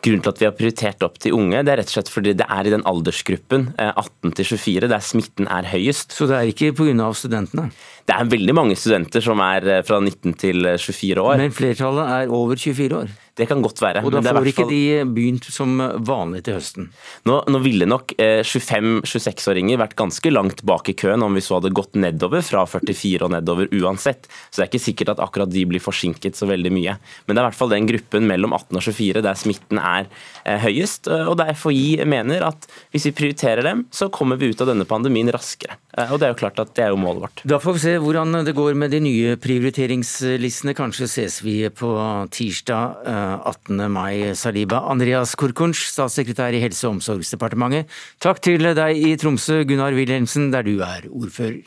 [0.05, 2.35] Grunnen til at vi har prioritert opp til unge, det er rett og slett fordi
[2.37, 6.13] det er i den aldersgruppen 18 24 der smitten er høyest.
[6.13, 7.09] Så det er ikke pga.
[7.17, 7.71] studentene?
[8.05, 11.39] Det er veldig mange studenter som er eh, fra 19 til 24 år.
[11.41, 13.13] Men flertallet er over 24 år?
[13.35, 14.03] Det kan godt være.
[14.07, 15.75] Og da får ikke de begynt som
[16.07, 16.87] vanlig til høsten?
[17.27, 21.57] Nå, nå ville nok eh, 25-26-åringer vært ganske langt bak i køen om vi så
[21.57, 24.29] hadde gått nedover fra 44 og nedover uansett.
[24.49, 26.95] Så det er ikke sikkert at akkurat de blir forsinket så veldig mye.
[27.25, 30.07] Men det er i hvert fall den gruppen mellom 18 og 24 der smitten er
[30.45, 31.11] eh, høyest.
[31.11, 34.71] Eh, og der FHI mener at hvis vi prioriterer dem, så kommer vi ut av
[34.71, 35.75] denne pandemien raskere.
[35.97, 37.43] Eh, og det er jo klart at det er jo målet vårt.
[37.47, 40.75] Da får vi se hvordan det går med de nye prioriteringslistene.
[40.77, 41.91] Kanskje ses vi på
[42.31, 43.03] tirsdag
[43.43, 43.79] 18.
[43.79, 44.83] Eh, mai, Saliba.
[44.91, 47.89] Andreas Korkunsch, statssekretær i Helse- og omsorgsdepartementet.
[48.23, 51.63] Takk til deg i Tromsø, Gunnar Wilhelmsen, der du er ordfører.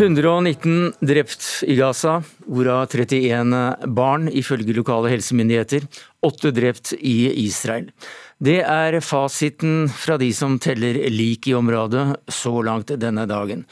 [0.00, 3.58] 119 drept i Gaza, hvorav 31
[3.92, 5.84] barn, ifølge lokale helsemyndigheter.
[6.24, 7.90] Åtte drept i Israel.
[8.40, 13.66] Det er fasiten fra de som teller lik i området så langt denne dagen.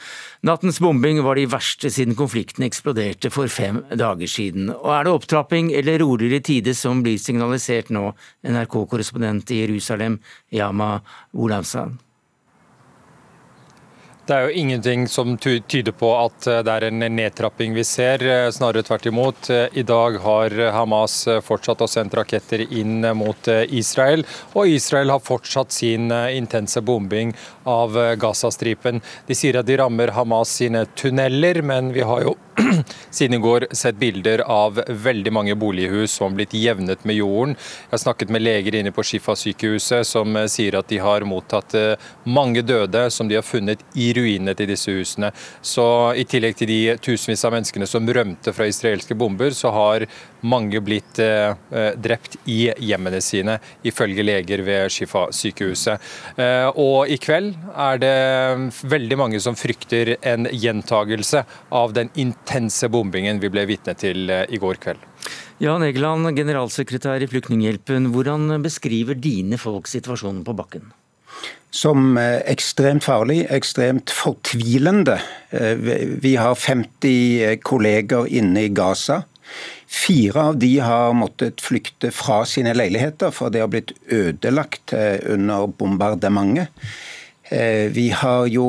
[0.45, 4.69] Nattens bombing var de verste siden konflikten eksploderte for fem dager siden.
[4.69, 8.11] Og er det opptrapping eller roligere tider som blir signalisert nå,
[8.45, 10.19] NRK-korrespondent i Jerusalem,
[10.53, 10.99] Yama
[11.33, 11.97] Olavsand?
[14.29, 18.21] Det er jo ingenting som tyder på at eh, det er en nedtrapping vi ser,
[18.21, 19.47] eh, snarere tvert imot.
[19.49, 24.21] Eh, I dag har Hamas fortsatt å sende raketter inn mot Israel,
[24.53, 27.33] og Israel har fortsatt sin intense bombing
[27.65, 29.01] av Gazastripen.
[29.25, 32.35] De sier at de rammer Hamas sine tunneler, men vi har jo
[33.09, 37.55] siden i går sett bilder av veldig mange bolighus som blitt jevnet med jorden.
[37.87, 41.73] Jeg har snakket med leger inne på Shifa-sykehuset som sier at de har mottatt
[42.27, 45.31] mange døde som de har funnet i ruinene til disse husene.
[45.65, 45.87] Så
[46.19, 50.05] I tillegg til de tusenvis av menneskene som rømte fra israelske bomber, så har
[50.45, 51.55] mange blitt eh,
[51.99, 56.05] drept i hjemmene sine, ifølge leger ved Shifa-sykehuset.
[56.79, 58.15] Og i kveld er det
[58.89, 61.43] veldig mange som frykter en gjentagelse
[61.75, 65.05] av den intense bombingen vi ble vitne til eh, i går kveld.
[65.59, 68.13] Jan Egeland, generalsekretær i Flyktninghjelpen.
[68.13, 70.93] Hvordan beskriver dine folk situasjonen på bakken?
[71.69, 75.19] Som eh, ekstremt farlig, ekstremt fortvilende.
[75.53, 75.75] Eh,
[76.21, 79.23] vi har 50 kolleger inne i Gaza.
[79.89, 85.65] Fire av de har måttet flykte fra sine leiligheter, for det har blitt ødelagt under
[85.65, 86.69] bombardementet.
[87.49, 88.67] Vi har jo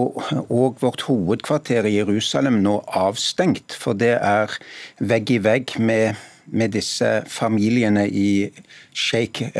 [0.48, 4.56] òg vårt hovedkvarter i Jerusalem nå avstengt, for det er
[5.04, 6.16] vegg i vegg med,
[6.48, 8.48] med disse familiene i
[8.96, 9.52] Sheikh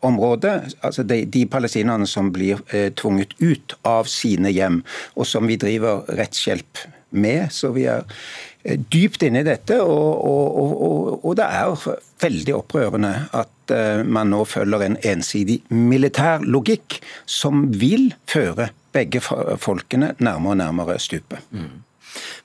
[0.00, 0.76] Jarrah-området.
[0.82, 4.82] Altså de, de palestinerne som blir eh, tvunget ut av sine hjem,
[5.16, 7.50] og som vi driver rettshjelp med.
[7.52, 8.04] Så vi er
[8.62, 11.84] Eh, dypt inne i dette, og, og, og, og, det er
[12.20, 19.22] veldig opprørende at eh, man nå følger en ensidig militær logikk som vil føre begge
[19.22, 21.40] folkene nærmere og nærmere stupet.
[21.56, 21.78] Mm.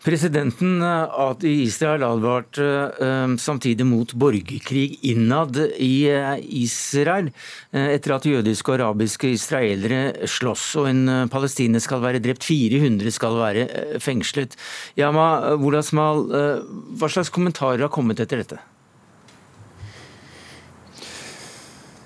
[0.06, 2.66] Presidenten eh, i Israel advarte
[3.02, 7.32] eh, samtidig mot borgerkrig innad i eh, Israel,
[7.72, 13.40] etter at jødiske og arabiske israelere slåss og en palestiner skal være drept, 400 skal
[13.40, 13.66] være
[14.04, 14.56] fengslet.
[15.00, 16.26] Yama Wolasmal,
[16.96, 18.62] hva slags kommentarer har kommet etter dette?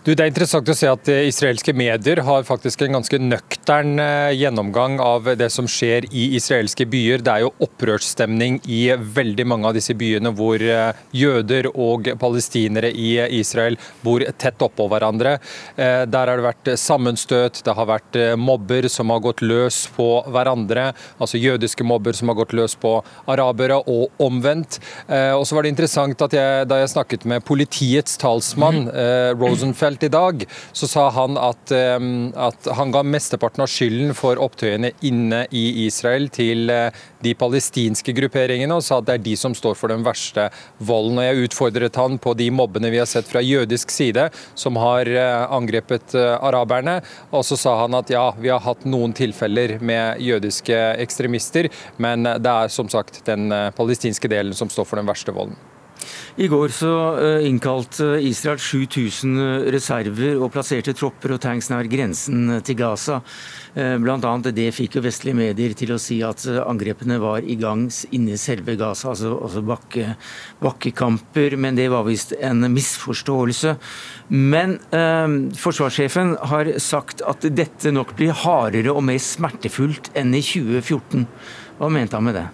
[0.09, 4.31] Du, det er interessant å se at Israelske medier har faktisk en ganske nøktern eh,
[4.33, 7.21] gjennomgang av det som skjer i israelske byer.
[7.21, 12.89] Det er jo opprørsstemning i veldig mange av disse byene hvor eh, jøder og palestinere
[12.89, 15.35] i Israel bor tett oppå hverandre.
[15.75, 20.09] Eh, der har det vært sammenstøt, det har vært mobber som har gått løs på
[20.25, 20.87] hverandre.
[21.21, 22.95] Altså jødiske mobber som har gått løs på
[23.29, 24.79] arabere, og omvendt.
[25.37, 28.87] Og så var det interessant at jeg, da jeg snakket med politiets talsmann,
[29.37, 34.39] Rosenfeld, Rosenfeld i dag, så sa han at, at han ga mesteparten av skylden for
[34.39, 39.35] opptøyene inne i Israel til eh, de palestinske grupperingene, og sa at det er de
[39.35, 41.19] som står for den verste volden.
[41.19, 45.07] Og Jeg utfordret han på de mobbene vi har sett fra jødisk side, som har
[45.07, 47.01] eh, angrepet eh, araberne.
[47.31, 52.23] Og så sa han at ja, vi har hatt noen tilfeller med jødiske ekstremister, men
[52.23, 55.57] det er som sagt den palestinske delen som står for den verste volden.
[56.37, 61.89] I går så eh, innkalte Israel 7000 eh, reserver og plasserte tropper og tanks nær
[61.89, 63.21] grensen eh, til Gaza.
[63.69, 67.85] Blant annet det fikk jo vestlige medier til å si at angrepene var i gang
[68.11, 70.15] inne i selve Gaza, altså, altså bakke,
[70.59, 71.55] bakkekamper.
[71.55, 73.75] Men det var visst en misforståelse.
[74.35, 80.43] Men eh, forsvarssjefen har sagt at dette nok blir hardere og mer smertefullt enn i
[80.43, 81.27] 2014.
[81.79, 82.49] Hva mente han med det?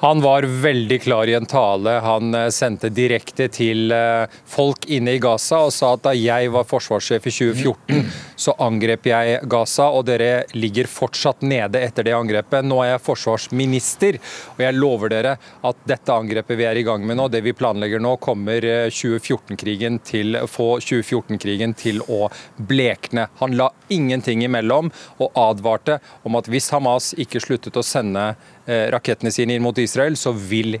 [0.00, 5.16] Han var veldig klar i en tale han eh, sendte direkte til eh, folk inne
[5.16, 8.06] i Gaza og sa at da jeg var forsvarssjef i 2014,
[8.40, 12.64] så angrep jeg Gaza, og dere ligger fortsatt nede etter det angrepet.
[12.64, 14.20] Nå er jeg forsvarsminister,
[14.54, 15.36] og jeg lover dere
[15.68, 20.00] at dette angrepet vi er i gang med nå, det vi planlegger nå, kommer 2014-krigen
[20.06, 23.28] til til få 2014-krigen til å blekne.
[23.40, 28.59] Han la ingenting imellom og advarte om at hvis Hamas ikke sluttet å sende Eh,
[28.92, 30.78] rakettene sine inn mot Israel, så vil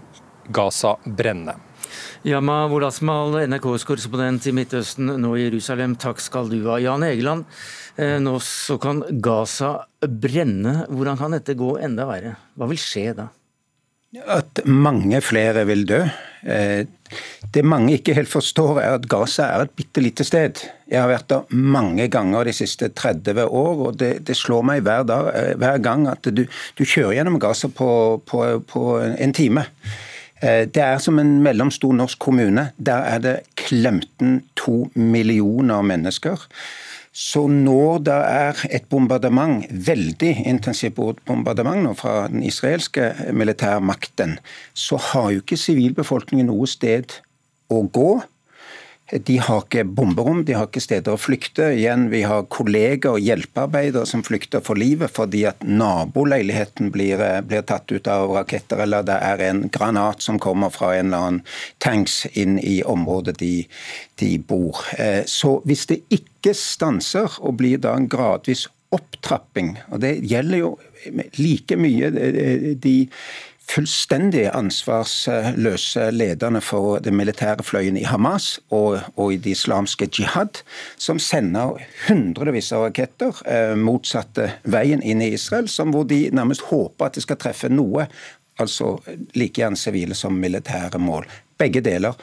[0.50, 1.56] Gaza brenne.
[2.22, 5.96] Yama Wolasmal, NRKs korrespondent i Midtøsten, nå i Jerusalem.
[6.00, 6.78] Takk skal du ha.
[6.82, 7.46] Jan Egeland,
[7.96, 10.86] eh, nå så kan Gaza brenne.
[10.88, 12.36] Hvordan kan dette gå enda verre?
[12.56, 13.28] Hva vil skje da?
[14.10, 16.00] At mange flere vil dø.
[16.42, 16.82] Eh,
[17.54, 20.64] det mange ikke helt forstår, er at Gaza er et bitte lite sted.
[20.90, 24.82] Jeg har vært der mange ganger de siste 30 år, og det, det slår meg
[24.82, 27.90] hver, dag, eh, hver, gang at du, du kjører gjennom Gaza på,
[28.26, 29.68] på, på en time.
[30.42, 32.70] Eh, det er som en mellomstor norsk kommune.
[32.82, 36.48] Der er det klemten to millioner mennesker.
[37.10, 40.94] Så når det er et bombardement, veldig intensivt
[41.26, 44.38] bombardement fra den israelske militærmakten,
[44.74, 47.18] så har jo ikke sivilbefolkningen noe sted
[47.70, 48.20] å gå.
[49.10, 51.72] De har ikke bomberom, de har ikke steder å flykte.
[51.74, 57.40] Igjen, Vi har kolleger og hjelpearbeidere som flykter for livet fordi at naboleiligheten blir, eh,
[57.40, 61.18] blir, tatt ut av raketter, eller det er en granat som kommer fra en eller
[61.18, 61.44] annen
[61.78, 63.66] tanks inn i området de,
[64.16, 64.84] de bor.
[64.98, 70.58] Eh, så hvis det ikke stanser og blir da en gradvis opptrapping, og det gjelder
[70.58, 70.78] jo
[71.38, 72.96] like mye eh, de
[73.70, 80.62] fullstendig ansvarsløse lederne for den militære fløyen i Hamas og, og i det islamske jihad,
[80.98, 81.78] som sender
[82.08, 87.18] hundrevis av raketter eh, motsatte veien inn i Israel, som hvor de nærmest håper at
[87.18, 88.08] det skal treffe noe,
[88.60, 88.96] altså
[89.38, 91.28] like gjerne sivile som militære mål.
[91.60, 92.16] Begge deler,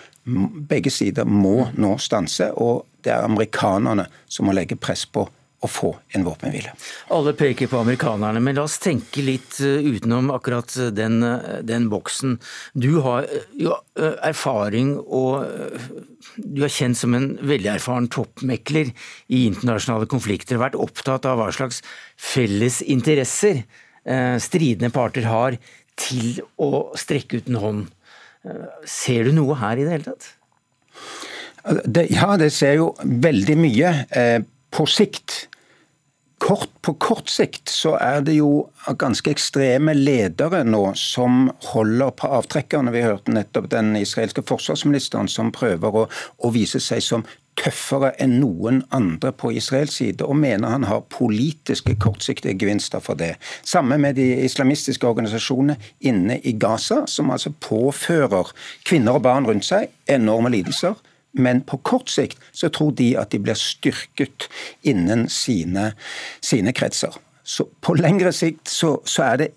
[0.70, 5.28] begge sider må nå stanse, og det er amerikanerne som må legge press på
[5.68, 6.74] å få en våpenhvile.
[7.14, 11.90] Alle peker på amerikanerne, men la oss tenke litt eh, utenom akkurat den, eh, den
[11.92, 12.38] boksen.
[12.74, 15.48] Du har eh, jo erfaring og
[16.38, 18.92] du er kjent som en veldig erfaren toppmekler
[19.34, 20.60] i internasjonale konflikter.
[20.62, 21.82] Vært opptatt av hva slags
[22.16, 23.64] felles interesser
[24.40, 25.58] stridende parter har
[26.00, 27.82] til å strekke ut en hånd.
[28.88, 30.30] Ser du noe her i det hele tatt?
[31.84, 33.92] Det, ja, det ser jo veldig mye.
[34.72, 35.48] på sikt
[36.38, 38.68] Kort, på kort sikt så er det jo
[39.02, 42.94] ganske ekstreme ledere nå som holder på avtrekkerne.
[42.94, 46.06] Vi hørte nettopp den israelske forsvarsministeren som prøver å,
[46.38, 47.26] å vise seg som
[47.58, 53.18] tøffere enn noen andre på Israels side, og mener han har politiske kortsiktige gevinster for
[53.18, 53.34] det.
[53.66, 58.54] Samme med de islamistiske organisasjonene inne i Gaza, som altså påfører
[58.86, 61.02] kvinner og barn rundt seg enorme lidelser
[61.38, 64.50] men på kort sikt så tror de at de blir styrket
[64.88, 65.92] innen sine,
[66.42, 67.16] sine kretser.
[67.48, 69.52] Så på lengre sikt så, så er det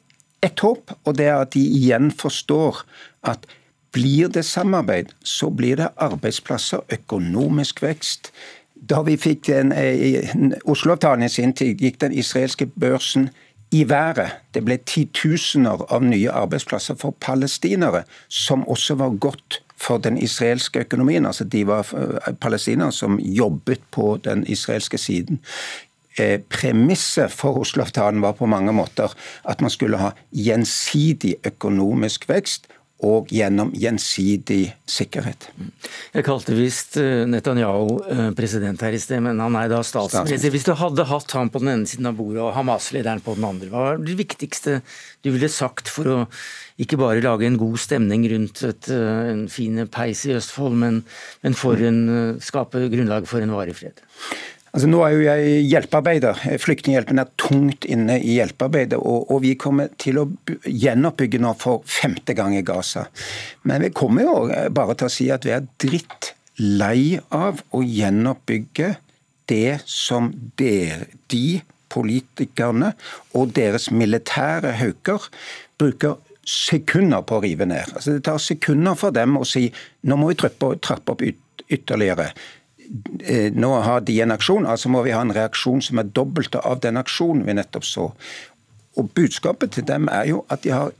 [0.45, 2.85] ett håp, og det er at de igjen forstår
[3.29, 3.45] at
[3.93, 8.31] blir det samarbeid, så blir det arbeidsplasser, økonomisk vekst.
[8.75, 10.31] Da vi fikk den, eh,
[10.65, 13.29] Oslo-avtalen i sin tid, gikk den israelske børsen
[13.71, 14.31] i været.
[14.55, 20.85] Det ble titusener av nye arbeidsplasser for palestinere, som også var godt for den israelske
[20.85, 21.27] økonomien.
[21.27, 25.41] Altså de var eh, palestinere som jobbet på den israelske siden.
[26.19, 29.15] Eh, premisset for Oslo-avtalen var på mange måter
[29.49, 32.67] at man skulle ha gjensidig økonomisk vekst
[33.07, 35.47] og gjennom gjensidig sikkerhet.
[36.13, 40.53] Jeg kalte visst eh, Netanyahu eh, president her i sted, men han er da statsminister.
[40.53, 43.49] Hvis du hadde hatt ham på den ene siden av bordet og Hamas-lederen på den
[43.49, 44.81] andre, hva er det viktigste
[45.25, 46.19] du ville sagt for å
[46.81, 51.03] ikke bare lage en god stemning rundt et, eh, en fin peis i Østfold, men,
[51.45, 51.57] men
[51.91, 52.01] en,
[52.41, 54.05] skape grunnlag for en varig fred?
[54.71, 56.43] Altså, nå er jo jeg hjelpearbeider.
[56.63, 59.01] Flyktninghjelpen er tungt inne i hjelpearbeidet.
[59.01, 60.27] Og, og, vi kommer til å
[60.63, 63.09] gjenoppbygge nå for femte gang i Gaza.
[63.67, 64.37] Men vi kommer jo
[64.75, 68.95] bare til å si at vi er dritt lei av å gjenoppbygge
[69.51, 70.31] det som
[70.61, 72.93] der, de politikerne
[73.35, 75.27] og deres militære hauker
[75.81, 77.91] bruker sekunder på å rive ned.
[77.95, 79.67] Altså, det tar sekunder for dem å si
[80.07, 82.31] nå må vi trappe opp ytterligere.
[83.21, 86.57] Eh, nå har de en aksjon, altså må vi ha en reaksjon som er dobbelt
[86.59, 88.09] av den aksjonen vi nettopp så.
[88.99, 90.91] Og Budskapet til dem er jo at de har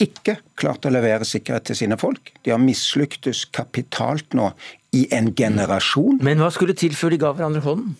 [0.00, 2.32] ikke klart å levere sikkerhet til sine folk.
[2.46, 4.52] De har mislyktes kapitalt nå
[4.96, 6.20] i en generasjon.
[6.24, 7.96] Men hva skulle til før de ga hverandre hånden?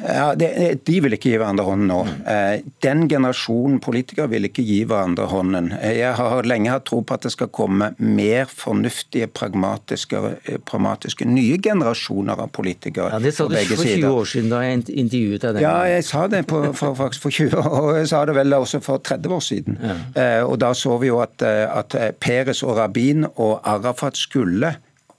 [0.00, 1.98] Ja, De vil ikke gi hverandre hånden nå.
[2.28, 5.68] Eh, den generasjonen politikere vil ikke gi hverandre hånden.
[5.76, 10.56] Eh, jeg har lenge hatt tro på at det skal komme mer fornuftige, pragmatiske, eh,
[10.64, 13.10] pragmatiske nye generasjoner av politikere.
[13.12, 15.60] Ja, Det sa du for 20 år siden da jeg intervjuet deg.
[15.60, 18.56] Ja, jeg sa det på, for, faktisk for 20 år, og jeg sa det vel
[18.56, 19.78] også for 30 år siden.
[19.82, 20.44] Ja.
[20.44, 24.74] Og Da så vi jo at, at Peres og Rabin og Arafat skulle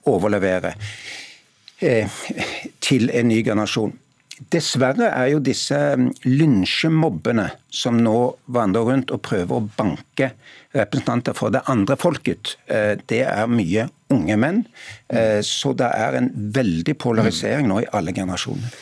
[0.06, 0.74] overlevere
[2.80, 3.92] til en ny generasjon.
[4.50, 8.16] Dessverre er jo disse mm, lynsjemobbene som nå
[8.54, 10.32] vandrer rundt og prøver å banke
[10.72, 14.62] representanter for det andre folket, eh, det er mye unge menn.
[15.12, 18.72] Eh, så det er en veldig polarisering nå i alle generasjoner.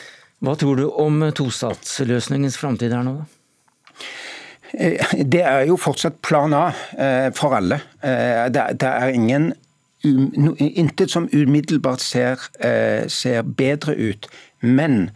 [0.41, 3.27] Hva tror du om tostatsløsningens framtid her nå, da?
[4.71, 6.69] Eh, det er jo fortsatt plan A
[7.35, 7.81] for alle.
[8.01, 9.51] Det er ingen
[10.01, 12.41] Intet som umiddelbart ser,
[13.13, 14.25] ser bedre ut
[14.61, 15.09] men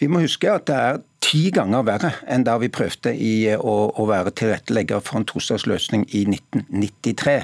[0.00, 3.76] vi må huske at det er ti ganger verre enn da vi prøvde i å,
[3.92, 7.36] å være tilrettelegger for en tostatsløsning i 1993.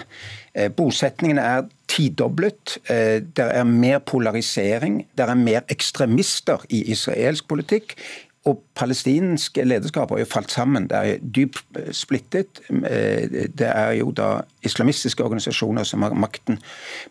[0.57, 2.79] Eh, bosetningene er tidoblet.
[2.91, 5.03] Eh, det er mer polarisering.
[5.17, 7.97] Det er mer ekstremister i israelsk politikk.
[8.47, 10.87] Og palestinsk lederskap har jo falt sammen.
[10.91, 12.61] Det er dypt splittet.
[12.71, 14.31] Eh, det er jo da
[14.67, 16.61] islamistiske organisasjoner som har makten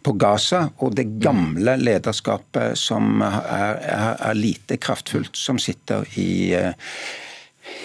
[0.04, 6.54] på Gaza, og det gamle lederskapet som er, er, er lite kraftfullt, som sitter i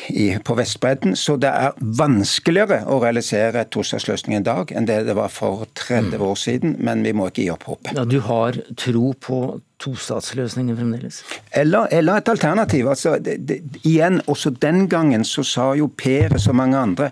[0.08, 1.16] i, på Vestbredden.
[1.16, 6.16] Så det er vanskeligere å realisere tostatsløsning en dag enn det det var for 30
[6.16, 6.24] mm.
[6.26, 7.92] år siden, men vi må ikke gi opp håpet.
[7.96, 9.40] Ja, du har tro på
[9.80, 11.22] tostatsløsningen fremdeles?
[11.56, 12.90] Eller, eller et alternativ.
[12.92, 17.10] Altså, det, det, igjen, også den gangen så sa jo Per og mange andre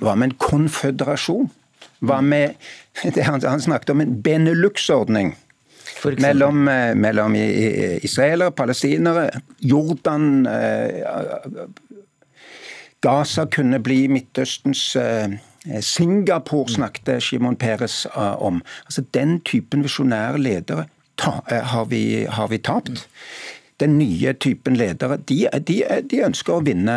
[0.00, 1.50] hva med en konføderasjon?
[2.00, 2.56] Hva med
[3.14, 5.34] det han, han snakket om en Benelux-ordning.
[6.04, 11.04] Mellom, eh, mellom israelere, palestinere, Jordan eh,
[13.00, 15.36] Gaza kunne bli Midtøstens eh,
[15.80, 18.62] Singapore snakket Shimon Peres om.
[18.86, 20.86] Altså Den typen visjonære ledere
[21.20, 23.08] har, vi, har, vi, tapt.
[23.80, 25.76] Den nye typen ledere de, de,
[26.10, 26.96] de ønsker å vinne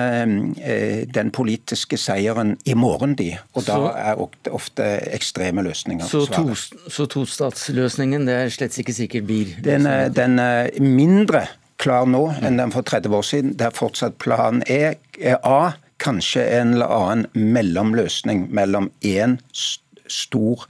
[1.16, 3.32] den politiske seieren i morgen, de.
[3.54, 6.26] Og så, da er ofte ekstreme løsninger så.
[6.34, 6.56] To,
[6.92, 11.48] så tostatsløsningen det er slett ikke sikkert blir Den, den er mindre
[11.84, 13.56] klar nå enn den for 30 år siden.
[13.60, 14.96] Det er fortsatt plan E,
[15.44, 20.68] A kanskje en eller annen mellomløsning mellom én stor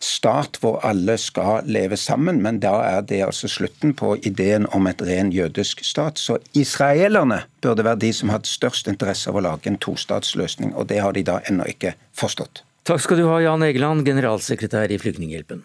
[0.00, 4.86] stat hvor alle skal leve sammen, men da er det altså slutten på ideen om
[4.90, 6.18] et ren jødisk stat.
[6.18, 10.88] Så israelerne burde være de som hadde størst interesse av å lage en tostatsløsning, og
[10.90, 12.64] det har de da ennå ikke forstått.
[12.86, 15.64] Takk skal du ha, Jan Egeland, generalsekretær i Flyktninghjelpen.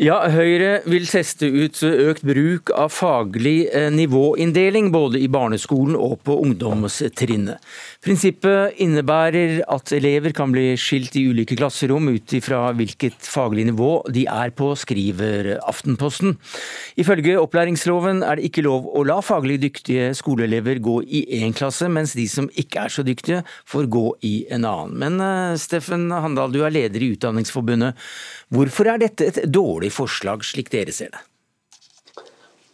[0.00, 6.22] Ja, Høyre vil teste ut økt bruk av faglig eh, nivåinndeling både i barneskolen og
[6.24, 7.60] på ungdomstrinnet.
[8.02, 13.90] Prinsippet innebærer at elever kan bli skilt i ulike klasserom ut ifra hvilket faglig nivå
[14.10, 16.34] de er på, skriver Aftenposten.
[16.98, 21.86] Ifølge opplæringsloven er det ikke lov å la faglig dyktige skoleelever gå i én klasse,
[21.86, 24.98] mens de som ikke er så dyktige får gå i en annen.
[24.98, 27.94] Men eh, Steffen Handal, du er leder i Utdanningsforbundet.
[28.50, 31.22] Hvorfor er dette et dårlig forslag, slik dere ser det?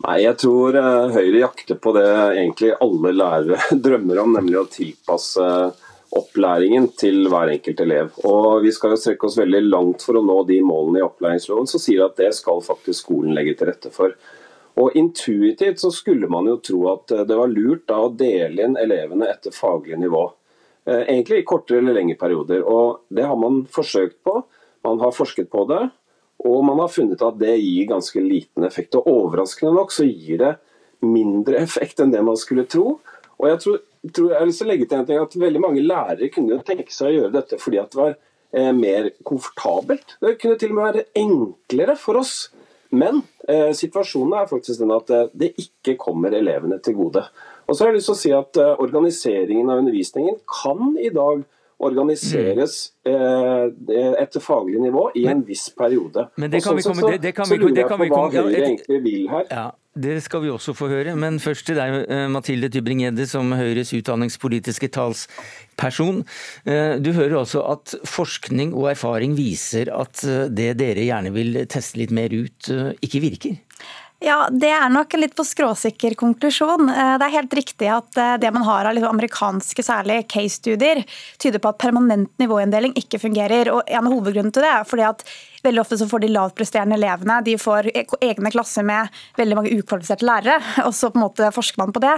[0.05, 4.69] Nei, Jeg tror uh, Høyre jakter på det egentlig alle lærere drømmer om, nemlig å
[4.71, 5.47] tilpasse
[6.19, 8.13] opplæringen til hver enkelt elev.
[8.29, 11.69] Og Vi skal jo strekke oss veldig langt for å nå de målene i opplæringsloven
[11.69, 14.15] som sier at det skal faktisk skolen legge til rette for.
[14.79, 18.69] Og Intuitivt så skulle man jo tro at eh, det var lurt da å dele
[18.69, 20.29] inn elevene etter faglig nivå.
[20.89, 22.63] Egentlig i kortere eller lengre perioder.
[22.65, 24.39] Og Det har man forsøkt på.
[24.87, 25.83] Man har forsket på det,
[26.47, 28.95] og man har funnet at det gir ganske liten effekt.
[28.95, 30.55] Og Overraskende nok så gir det
[31.03, 32.99] mindre effekt enn det man skulle tro.
[33.39, 33.81] Og jeg tror,
[34.15, 36.61] tror jeg har lyst til å legge til en ting at Veldig mange lærere kunne
[36.67, 40.17] tenke seg å gjøre dette fordi at det var eh, mer komfortabelt.
[40.23, 42.37] Det kunne til og med være enklere for oss.
[42.95, 47.27] Men eh, situasjonen er faktisk den at eh, det ikke kommer elevene til gode.
[47.69, 51.11] Og så har jeg lyst til å si at eh, Organiseringen av undervisningen kan i
[51.13, 51.45] dag
[51.79, 53.67] organiseres eh,
[54.19, 56.27] etter faglig nivå i en viss periode.
[56.37, 58.99] Men det kan vi komme, kan så, lurer det jeg på vi hva Høyre egentlig
[59.05, 59.45] vil her.
[59.53, 59.69] Ja,
[59.99, 63.91] Det skal vi også få høre, men først til deg, eh, Mathilde Tybring-Gjedde, som Høyres
[63.97, 66.25] utdanningspolitiske talsperson.
[66.67, 71.65] Eh, du hører også at forskning og erfaring viser at eh, det dere gjerne vil
[71.67, 72.71] teste litt mer ut,
[73.03, 73.59] ikke virker?
[74.19, 76.89] Ja, Det er nok en litt for skråsikker konklusjon.
[76.91, 81.05] Det er helt riktig at det man har av amerikanske særlig case-studier,
[81.39, 83.71] tyder på at permanent nivåinndeling ikke fungerer.
[83.71, 85.23] Og En av hovedgrunnene til det er fordi at
[85.65, 89.75] Veldig ofte så får de lavtpresterende elevene de får e- egne klasser med veldig mange
[89.75, 92.15] ukvalifiserte lærere, og så på en måte forsker man på det.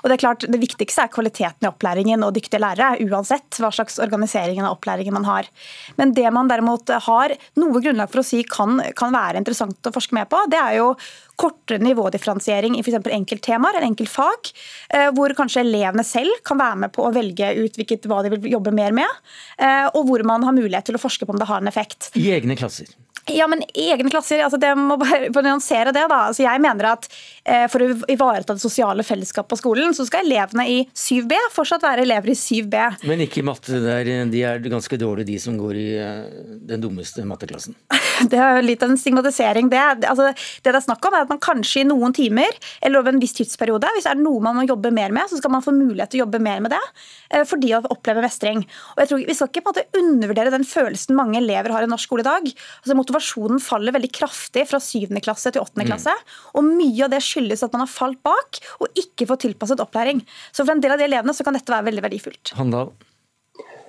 [0.00, 3.72] Og Det er klart, det viktigste er kvaliteten i opplæringen og dyktige lærere, uansett hva
[3.74, 5.48] slags organisering av opplæringen man har.
[6.00, 9.94] Men det man derimot har noe grunnlag for å si kan, kan være interessant å
[9.94, 10.94] forske med på, det er jo
[11.40, 13.06] kortere nivådifferensiering i f.eks.
[13.16, 14.50] enkelttemaer eller enkeltfag,
[14.96, 18.34] eh, hvor kanskje elevene selv kan være med på å velge ut hvilket, hva de
[18.34, 19.20] vil jobbe mer med,
[19.56, 22.10] eh, og hvor man har mulighet til å forske på om det har en effekt.
[22.18, 22.89] I egne klasser?
[23.28, 26.06] Ja, men egne klasser, altså det må bare nyansere det.
[26.10, 26.20] da.
[26.30, 27.08] Altså jeg mener at
[27.44, 31.84] eh, For å ivareta det sosiale fellesskapet på skolen, så skal elevene i 7B fortsatt
[31.84, 32.76] være elever i 7B.
[33.10, 33.80] Men ikke i matte.
[33.84, 37.76] Der, de er ganske dårlige, de som går i eh, den dummeste matteklassen.
[38.28, 39.70] Det er litt av en stigmatisering.
[39.72, 40.30] Det, altså,
[40.64, 43.22] det det er snakk om, er at man kanskje i noen timer eller over en
[43.22, 45.74] viss tidsperiode, hvis det er noe man må jobbe mer med, så skal man få
[45.76, 46.82] mulighet til å jobbe mer med det.
[47.30, 48.62] Eh, fordi å oppleve mestring.
[48.94, 51.86] Og jeg tror Vi skal ikke på en måte undervurdere den følelsen mange elever har
[51.86, 52.48] i norsk skole i dag.
[52.82, 55.12] Altså Motivasjonen faller veldig kraftig fra 7.
[55.22, 55.78] klasse til 8.
[55.80, 55.86] Mm.
[55.92, 56.16] klasse.
[56.54, 60.24] Og mye av det skyldes at man har falt bak og ikke får tilpasset opplæring.
[60.50, 62.54] Så for en del av de elevene så kan dette være veldig verdifullt.
[62.58, 62.92] Handal.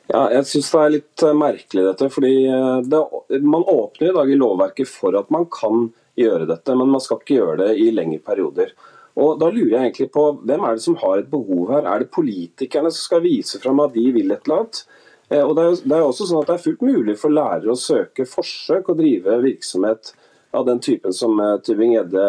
[0.10, 2.08] Ja, jeg syns det er litt eh, merkelig dette.
[2.12, 3.02] fordi eh, det,
[3.44, 7.22] Man åpner i dag i lovverket for at man kan gjøre dette, men man skal
[7.22, 8.74] ikke gjøre det i lengre perioder.
[9.22, 11.88] Og Da lurer jeg egentlig på hvem er det som har et behov her?
[11.88, 14.84] Er det politikerne som skal vise fram at de vil et eller annet?
[15.30, 17.72] Eh, og det er, det er også sånn at det er fullt mulig for lærere
[17.72, 20.14] å søke forsøk og drive virksomhet
[20.52, 22.24] av den typen som Tybing-Gjedde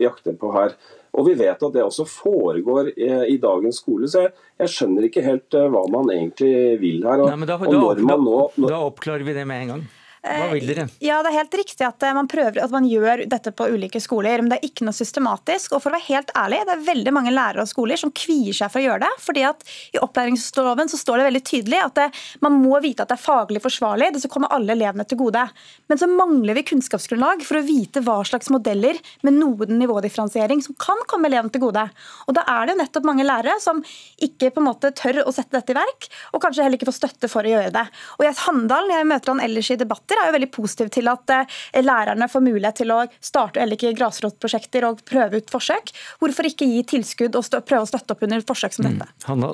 [0.00, 0.72] jakter på her.
[1.12, 4.32] Og vi vet at det også foregår eh, i dagens skole, så jeg,
[4.62, 7.24] jeg skjønner ikke helt eh, hva man egentlig vil her.
[7.24, 8.72] Og, Nei, da, og når man nå, når...
[8.72, 9.84] da oppklarer vi det med en gang.
[10.22, 10.84] Hva vil dere?
[10.86, 13.66] Eh, ja, Det er helt riktig at eh, man prøver at man gjør dette på
[13.74, 15.74] ulike skoler, men det er ikke noe systematisk.
[15.74, 18.54] Og for å være helt ærlig, det er veldig mange lærere og skoler som kvier
[18.54, 19.10] seg for å gjøre det.
[19.22, 19.66] fordi at
[19.96, 22.08] I opplæringsloven så står det veldig tydelig at det,
[22.44, 24.12] man må vite at det er faglig forsvarlig.
[24.14, 25.42] Det skal komme alle elevene til gode.
[25.90, 30.78] Men så mangler vi kunnskapsgrunnlag for å vite hva slags modeller med noen nivådifferensiering som
[30.78, 31.88] kan komme elevene til gode.
[32.28, 33.82] Og Da er det jo nettopp mange lærere som
[34.22, 37.00] ikke på en måte tør å sette dette i verk, og kanskje heller ikke får
[37.00, 37.84] støtte for å gjøre det.
[38.18, 41.34] Og i Handalen, jeg møter han ellers i debatter, er jo veldig positiv til at
[41.34, 45.92] eh, lærerne får mulighet til å starte eller ikke grasrotprosjekter og prøve ut forsøk.
[46.22, 49.08] Hvorfor ikke gi tilskudd og prøve å støtte opp under forsøk som dette?
[49.28, 49.46] Mm.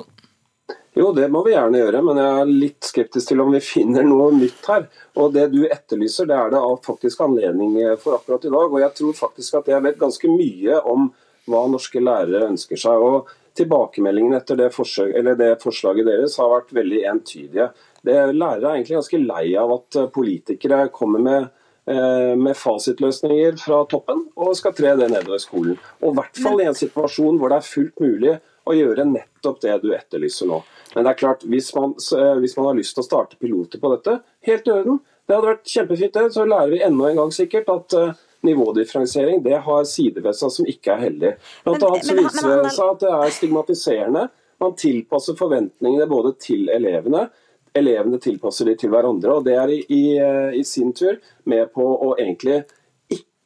[0.97, 4.07] Jo, det må vi gjerne gjøre, men jeg er litt skeptisk til om vi finner
[4.07, 4.87] noe nytt her.
[5.21, 8.67] Og Det du etterlyser, det er det faktisk anledning for akkurat i dag.
[8.67, 11.11] Og jeg tror faktisk at jeg vet ganske mye om
[11.49, 13.05] hva norske lærere ønsker seg.
[13.05, 13.29] Og
[13.59, 17.69] tilbakemeldingen etter det, forsøk, det, forslaget deres har vært veldig entydige.
[18.05, 21.49] Det, lærere er egentlig ganske lei av at politikere kommer med
[21.89, 25.77] Eh, med fasitløsninger fra toppen og skal tre det nedover skolen.
[26.03, 28.35] Og i hvert fall i en situasjon hvor det er fullt mulig
[28.69, 30.59] å gjøre nettopp det du etterlyser nå.
[30.93, 33.81] Men det er klart, hvis man, eh, hvis man har lyst til å starte piloter
[33.81, 35.01] på dette, helt i orden.
[35.25, 36.13] Det hadde vært kjempefint.
[36.13, 37.97] det, Så lærer vi enda en gang sikkert at
[38.45, 41.35] nivådifferensiering det har sider ved seg som ikke er heldig.
[41.65, 44.29] Blant annet så viser det seg at det er stigmatiserende.
[44.61, 47.31] Man tilpasser forventningene både til elevene
[47.77, 49.37] elevene tilpasser de til hverandre.
[49.37, 50.03] og Det er i, i,
[50.59, 52.63] i sin tur med på å egentlig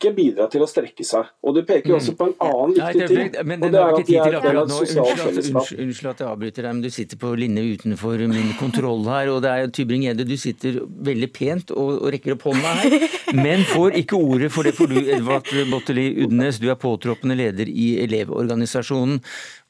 [0.04, 1.30] ikke bidra til å strekke seg.
[1.44, 3.32] Og Du peker jo også på en annen viktig ting.
[3.48, 5.72] Men og det er at de er et sosialt fellesskap.
[5.86, 9.32] Unnskyld at jeg avbryter deg, men du sitter på linje utenfor min kontroll her.
[9.34, 10.80] og det er Tybring-Gjedde, du sitter
[11.10, 13.08] veldig pent og, og rekker opp hånda her,
[13.40, 17.70] men får ikke ordet for det for du, Edvard Botteli Udnes, du er påtroppende leder
[17.70, 19.22] i Elevorganisasjonen.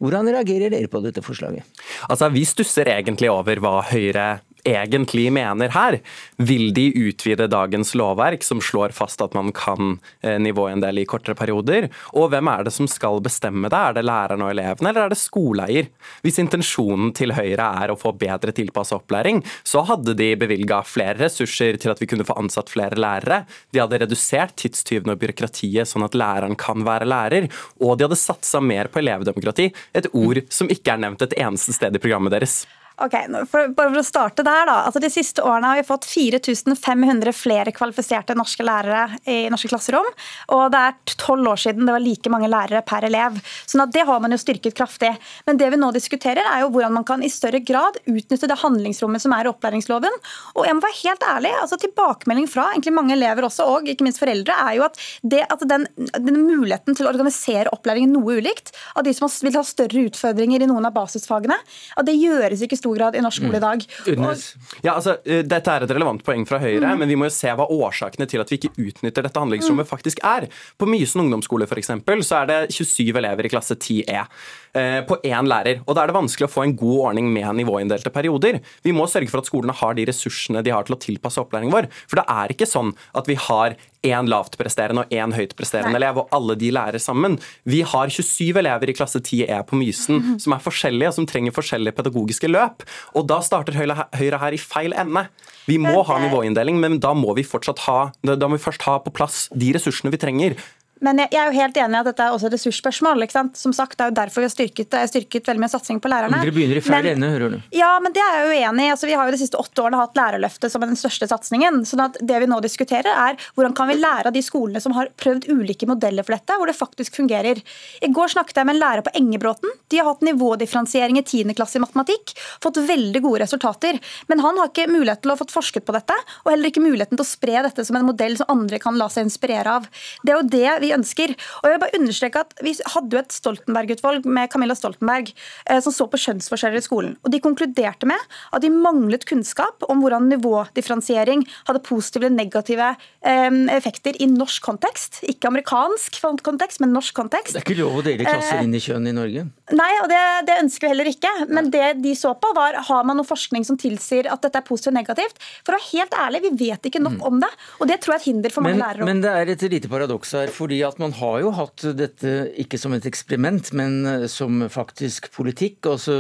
[0.03, 1.63] Hvordan reagerer dere på dette forslaget?
[2.09, 4.27] Altså, Vi stusser egentlig over hva Høyre
[4.67, 5.99] egentlig mener her.
[6.37, 11.07] Vil de utvide dagens lovverk, som slår fast at man kan nivået en del i
[11.09, 11.89] kortere perioder?
[12.15, 13.79] Og hvem er det som skal bestemme det?
[13.79, 15.89] Er det lærerne og elevene, eller er det skoleeier?
[16.23, 21.19] Hvis intensjonen til Høyre er å få bedre tilpassa opplæring, så hadde de bevilga flere
[21.25, 23.43] ressurser til at vi kunne få ansatt flere lærere.
[23.73, 27.49] De hadde redusert tidstyvene og byråkratiet, sånn at læreren kan være lærer.
[27.83, 31.75] Og de hadde satsa mer på elevdemokrati, et ord som ikke er nevnt et eneste
[31.75, 32.63] sted i programmet deres.
[33.01, 33.15] Ok,
[33.49, 34.75] for, bare for å starte der da.
[34.85, 40.05] Altså De siste årene har vi fått 4500 flere kvalifiserte norske lærere i norske klasserom.
[40.53, 43.39] Og det er tolv år siden det var like mange lærere per elev.
[43.65, 45.09] sånn at det har man jo styrket kraftig.
[45.47, 48.59] Men det vi nå diskuterer er jo hvordan man kan i større grad utnytte det
[48.61, 50.19] handlingsrommet som er i opplæringsloven.
[50.53, 54.05] Og jeg må være helt ærlig, altså tilbakemelding fra egentlig mange elever også, og ikke
[54.05, 58.37] minst foreldre, er jo at, det, at den, den, muligheten til å organisere opplæringen noe
[58.37, 61.57] ulikt, av de som vil ha større utfordringer i noen av basisfagene,
[61.97, 63.85] at det gjøres ikke stor grad i norsk skole i dag.
[64.07, 64.27] Mm.
[64.27, 64.43] Og...
[64.83, 67.03] Ja, altså, eh, dette er et relevant poeng fra Høyre, mm.
[67.03, 69.91] men vi må jo se hva årsakene til at vi ikke utnytter dette handlingsrommet mm.
[69.93, 70.49] faktisk er.
[70.77, 74.27] På Mysen ungdomsskole for eksempel, så er det 27 elever i klasse 10E eh,
[74.73, 75.83] på én lærer.
[75.85, 78.59] og Da er det vanskelig å få en god ordning med nivåinndelte perioder.
[78.83, 81.73] Vi må sørge for at skolene har de ressursene de har til å tilpasse opplæringen
[81.73, 81.89] vår.
[82.07, 86.35] For det er ikke sånn at vi har én lavtpresterende og én høytpresterende elev, og
[86.35, 87.37] alle de lærer sammen.
[87.69, 90.39] Vi har 27 elever i klasse 10E på Mysen mm -hmm.
[90.39, 92.83] som er forskjellige og som trenger forskjellige pedagogiske løp.
[93.15, 95.27] Og da starter Høyre her i feil ende.
[95.67, 97.45] Vi må ha nivåinndeling, men da må vi
[97.87, 100.55] ha, da må vi først ha på plass de ressursene vi trenger.
[101.03, 103.23] Men jeg er jo helt enig i at dette er også et ressursspørsmål.
[103.25, 103.57] ikke sant?
[103.59, 106.39] Som sagt, Det er jo derfor vi har styrket, styrket veldig mye satsing på lærerne.
[106.41, 107.57] Dere begynner i feil ende, hører du.
[107.75, 108.91] Ja, men det er jeg jo enig i.
[108.93, 111.83] Altså, vi har jo de siste åtte årene hatt Lærerløftet som den største satsingen.
[111.85, 114.93] sånn at det vi nå diskuterer er hvordan kan vi lære av de skolene som
[114.93, 117.61] har prøvd ulike modeller for dette, hvor det faktisk fungerer.
[118.01, 119.69] I går snakket jeg med en lærer på Engebråten.
[119.89, 121.53] De har hatt nivådifferensiering i 10.
[121.57, 122.35] klasse i matematikk.
[122.63, 123.99] Fått veldig gode resultater.
[124.27, 126.83] Men han har ikke mulighet til å ha fått forsket på dette, og heller ikke
[126.83, 129.87] muligheten til å spre dette som en modell som andre kan la seg inspirere av.
[130.23, 131.33] Det er jo det vi ønsker.
[131.61, 135.79] Og jeg vil bare understreke at Vi hadde jo et Stoltenberg-utvalg med Camilla Stoltenberg eh,
[135.83, 137.15] som så på kjønnsforskjeller i skolen.
[137.23, 138.19] og De konkluderte med
[138.53, 144.63] at de manglet kunnskap om hvordan nivådifferensiering hadde positive eller negative eh, effekter i norsk
[144.63, 145.23] kontekst.
[145.29, 147.55] Ikke amerikansk kontekst, men norsk kontekst.
[147.55, 149.45] Det er ikke lov å dele klasser eh, inn i kjønn i Norge?
[149.73, 151.33] Nei, og det, det ønsker vi heller ikke.
[151.49, 154.67] Men det de så på, var har man noe forskning som tilsier at dette er
[154.67, 155.41] positivt og negativt.
[155.63, 157.25] For å være helt ærlig, vi vet ikke nok mm.
[157.29, 157.51] om det.
[157.79, 159.07] Og det tror jeg er et hinder for mange men, lærere.
[159.09, 160.53] Men det er et lite paradoks her.
[160.53, 162.31] fordi at man har jo hatt dette
[162.61, 165.79] ikke som et eksperiment, men eh, som faktisk politikk.
[165.89, 166.17] Altså,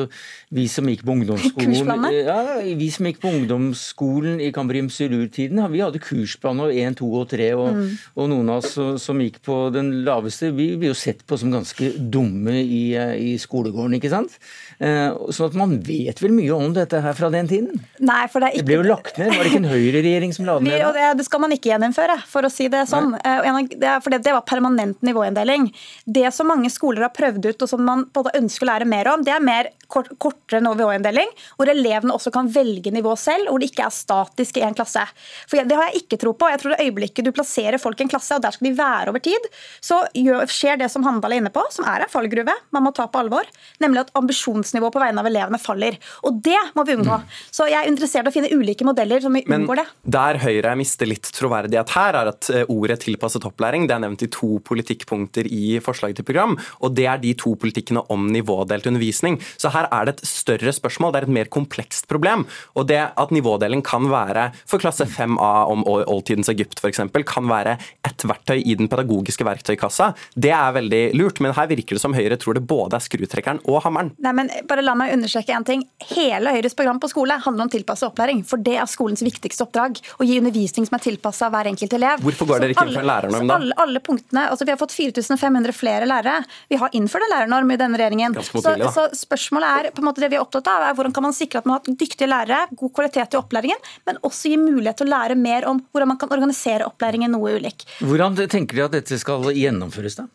[0.53, 5.81] vi som gikk på ungdomsskolen ja, vi som gikk på ungdomsskolen i Kambrium Silur-tiden, vi
[5.83, 7.93] hadde kursplaner 1, 2 og 3, og, mm.
[8.15, 11.53] og, noen av oss som gikk på den laveste, vi blir jo sett på som
[11.53, 14.37] ganske dumme i, eh, i skolegården, ikke sant?
[14.79, 17.83] Eh, sånn at man vet vel mye om dette her fra den tiden?
[18.03, 18.63] Nei, for det er ikke...
[18.63, 20.81] Det ble jo lagt ned, var det ikke en høyreregjering som la det ned?
[20.93, 23.15] Det, det skal man ikke gjeninnføre, for å si det sånn.
[23.17, 23.95] Nei.
[24.03, 25.71] For det var permanent nivåinndeling.
[26.05, 29.09] Det som mange skoler har prøvd ut, og som man både ønsker å lære mer
[29.13, 33.71] om, det er mer kortere nivåinndeling, hvor elevene også kan velge nivå selv, hvor det
[33.71, 35.03] ikke er statisk i en klasse.
[35.49, 36.49] For Det har jeg ikke tro på.
[36.51, 39.13] Jeg tror det øyeblikket du plasserer folk i en klasse, og der skal de være
[39.13, 39.49] over tid,
[39.83, 40.03] så
[40.49, 43.21] skjer det som Handal er inne på, som er en fallgruve man må ta på
[43.21, 43.47] alvor,
[43.83, 45.97] nemlig at ambisjonsnivået på vegne av elevene faller.
[46.27, 47.19] Og det må vi unngå.
[47.21, 47.41] Mm.
[47.53, 49.85] Så jeg er interessert i å finne ulike modeller som vi Men unngår det.
[50.15, 54.25] Der Høyre mister litt troverdighet her, er at eh, ordet tilpasset opplæring det er nevnt
[54.25, 58.87] i to politikkpunkter i forslaget til program, og det er de to politikkene om nivådelt
[58.89, 59.39] undervisning.
[59.57, 62.45] Så her er det et større spørsmål, det er et mer komplekst problem.
[62.77, 67.77] Og det at nivådeling kan være, for klasse 5A om oldtidens Egypt f.eks., kan være
[68.05, 71.41] et verktøy i den pedagogiske verktøykassa, det er veldig lurt.
[71.43, 74.13] Men her virker det som Høyre tror det både er skrutrekkeren og hammeren.
[74.23, 75.85] Nei, men bare la meg understreke en ting.
[76.11, 78.43] Hele Høyres program på skole handler om tilpasset opplæring.
[78.47, 80.01] For det er skolens viktigste oppdrag.
[80.19, 82.23] Å gi undervisning som er tilpassa hver enkelt elev.
[82.25, 83.59] Hvorfor går dere ikke inn for en lærernorm, da?
[83.59, 86.43] Alle, alle punktene, altså Vi har fått 4500 flere lærere.
[86.71, 88.37] Vi har innført en lærernorm i denne regjeringen.
[88.43, 88.61] Så,
[88.95, 91.35] så, spørsmålet er på en måte det vi er opptatt av, er hvordan kan man
[91.35, 95.09] sikre at man har dyktige lærere, god kvalitet i opplæringen, men også gi mulighet til
[95.09, 97.87] å lære mer om hvordan man kan organisere opplæringen noe ulik.
[98.03, 100.29] Hvordan tenker de at dette skal gjennomføres, da?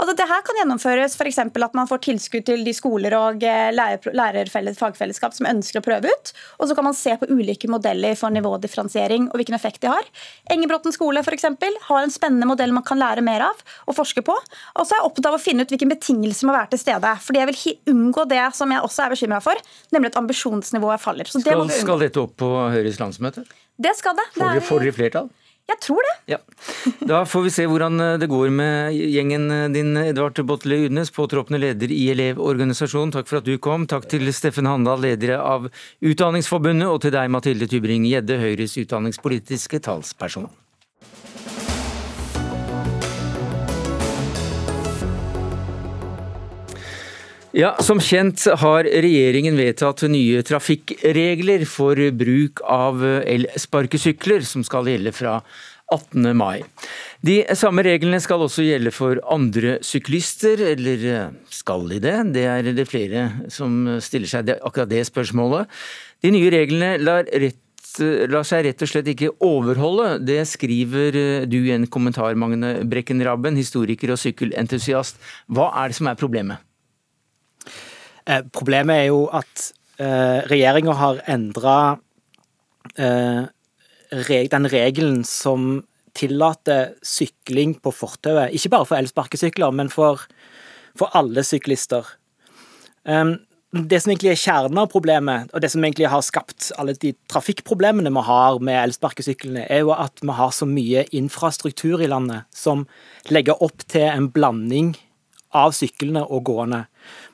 [0.00, 1.38] Altså, det her kan gjennomføres f.eks.
[1.44, 6.32] at man får tilskudd til de skoler og lærerfagfellesskap som ønsker å prøve ut.
[6.56, 10.08] Og så kan man se på ulike modeller for nivådifferensiering og hvilken effekt de har.
[10.54, 14.24] Engebråten skole for eksempel, har en spennende modell man kan lære mer av og forske
[14.24, 14.32] på.
[14.32, 17.12] Og så er jeg opptatt av å finne ut hvilke betingelser må være til stede.
[17.26, 19.60] Fordi jeg vil unngå det som jeg også er bekymra for,
[19.92, 21.28] nemlig at ambisjonsnivået faller.
[21.28, 23.44] Det skal, skal, dette opp på Høyres landsmøte?
[23.80, 24.30] Det skal det.
[24.64, 25.30] Får dere flertall?
[25.70, 26.14] Jeg tror det.
[26.34, 26.38] Ja.
[27.06, 31.12] Da får vi se hvordan eh, det går med gjengen eh, din, Edvard Botle Udnes,
[31.14, 33.14] påtroppende leder i Elevorganisasjonen.
[33.14, 33.86] Takk for at du kom.
[33.90, 35.70] Takk til Steffen Handal, leder av
[36.02, 40.50] Utdanningsforbundet, og til deg, Mathilde Tybring-Gjedde, Høyres utdanningspolitiske talsperson.
[47.50, 55.10] Ja, Som kjent har regjeringen vedtatt nye trafikkregler for bruk av elsparkesykler, som skal gjelde
[55.10, 55.40] fra
[55.90, 56.30] 18.
[56.38, 56.62] mai.
[57.26, 62.14] De samme reglene skal også gjelde for andre syklister, eller skal de det?
[62.38, 65.66] Det er det flere som stiller seg akkurat det spørsmålet.
[66.22, 67.92] De nye reglene lar, rett,
[68.30, 70.20] lar seg rett og slett ikke overholde.
[70.22, 71.18] Det skriver
[71.50, 75.18] du i en kommentar, Magne Brekken Rabben, historiker og sykkelentusiast.
[75.50, 76.69] Hva er det som er problemet?
[78.30, 81.76] Eh, problemet er jo at eh, regjeringa har endra
[82.94, 83.42] eh,
[84.50, 85.82] den regelen som
[86.18, 88.54] tillater sykling på fortauet.
[88.54, 90.26] Ikke bare for elsparkesykler, men for,
[90.98, 92.06] for alle syklister.
[93.04, 93.38] Um,
[93.70, 97.12] det som egentlig er kjernen av problemet, og det som egentlig har skapt alle de
[97.30, 102.50] trafikkproblemene vi har med elsparkesyklene, er jo at vi har så mye infrastruktur i landet
[102.50, 102.82] som
[103.30, 104.96] legger opp til en blanding
[105.56, 106.84] av syklene og gående.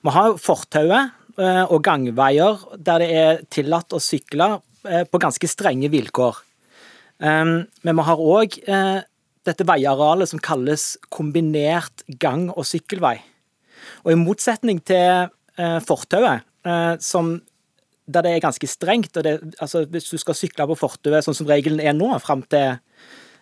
[0.04, 4.56] Vi har fortauet eh, og gangveier der det er tillatt å sykle
[4.88, 6.42] eh, på ganske strenge vilkår.
[7.16, 8.98] Men vi har òg eh,
[9.48, 13.16] dette veiarealet som kalles kombinert gang- og sykkelvei.
[14.04, 15.30] Og i motsetning til
[15.86, 16.42] fortauet,
[17.00, 17.30] som,
[18.04, 21.38] der det er ganske strengt og det, altså Hvis du skal sykle på fortauet sånn
[21.38, 22.74] som regelen er nå, fram til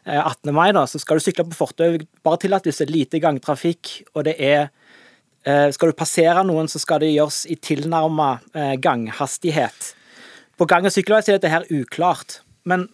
[0.05, 0.53] 18.
[0.55, 3.93] mai, da, så skal du sykle på fortauet bare tillatt hvis det er lite gangtrafikk
[4.13, 4.69] og det er
[5.45, 9.91] Eh, skal du passere noen, så skal det gjøres i tilnærma eh, ganghastighet.
[10.57, 12.87] På gang- og sykkelvei er dette her uklart, men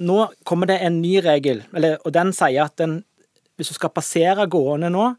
[0.00, 3.02] nå kommer det en ny regel, og den sier at den,
[3.60, 5.10] hvis du skal passere gående nå,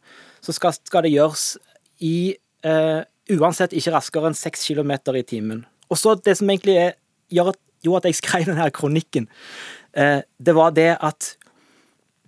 [0.42, 1.44] så skal, skal det gjøres
[2.02, 2.34] i
[2.66, 5.60] uh, uansett ikke raskere enn 6 km i timen.
[5.94, 6.96] Og så Det som egentlig er,
[7.30, 9.30] gjør at, jo at jeg skrev denne kronikken,
[9.92, 11.34] det var det at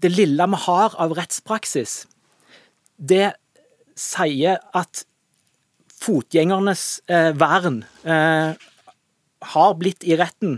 [0.04, 2.04] det lille vi har av rettspraksis,
[2.98, 3.34] det
[3.96, 5.06] sier at
[6.04, 8.56] fotgjengernes eh, vern eh,
[9.54, 10.58] har blitt i retten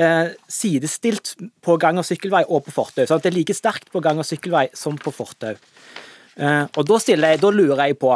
[0.00, 3.04] eh, sidestilt på gang- og sykkelvei og på fortau.
[3.04, 5.54] Sånn at det er like sterkt på gang- og sykkelvei som på fortau.
[6.36, 7.00] Eh, og da,
[7.36, 8.14] da lurer jeg på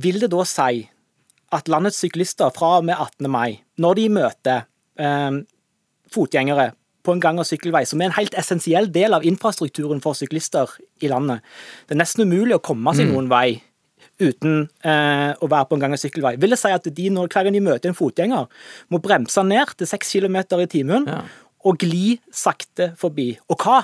[0.00, 0.84] Vil det da si
[1.50, 3.26] at landets syklister fra og med 18.
[3.28, 4.60] mai, når de møter
[4.96, 5.40] eh,
[6.14, 6.70] fotgjengere
[7.06, 10.68] på en gang- og sykkelvei, som er en helt essensiell del av infrastrukturen for syklister
[11.00, 11.40] i landet.
[11.88, 13.14] Det er nesten umulig å komme seg mm.
[13.14, 13.60] noen vei
[14.20, 16.34] uten eh, å være på en gang- og sykkelvei.
[16.40, 18.50] Vil det si at de, når, hver gang de møter en fotgjenger,
[18.92, 21.22] må bremse ned til 6 km i timen ja
[21.68, 23.34] og gli sakte forbi.
[23.52, 23.80] Og hva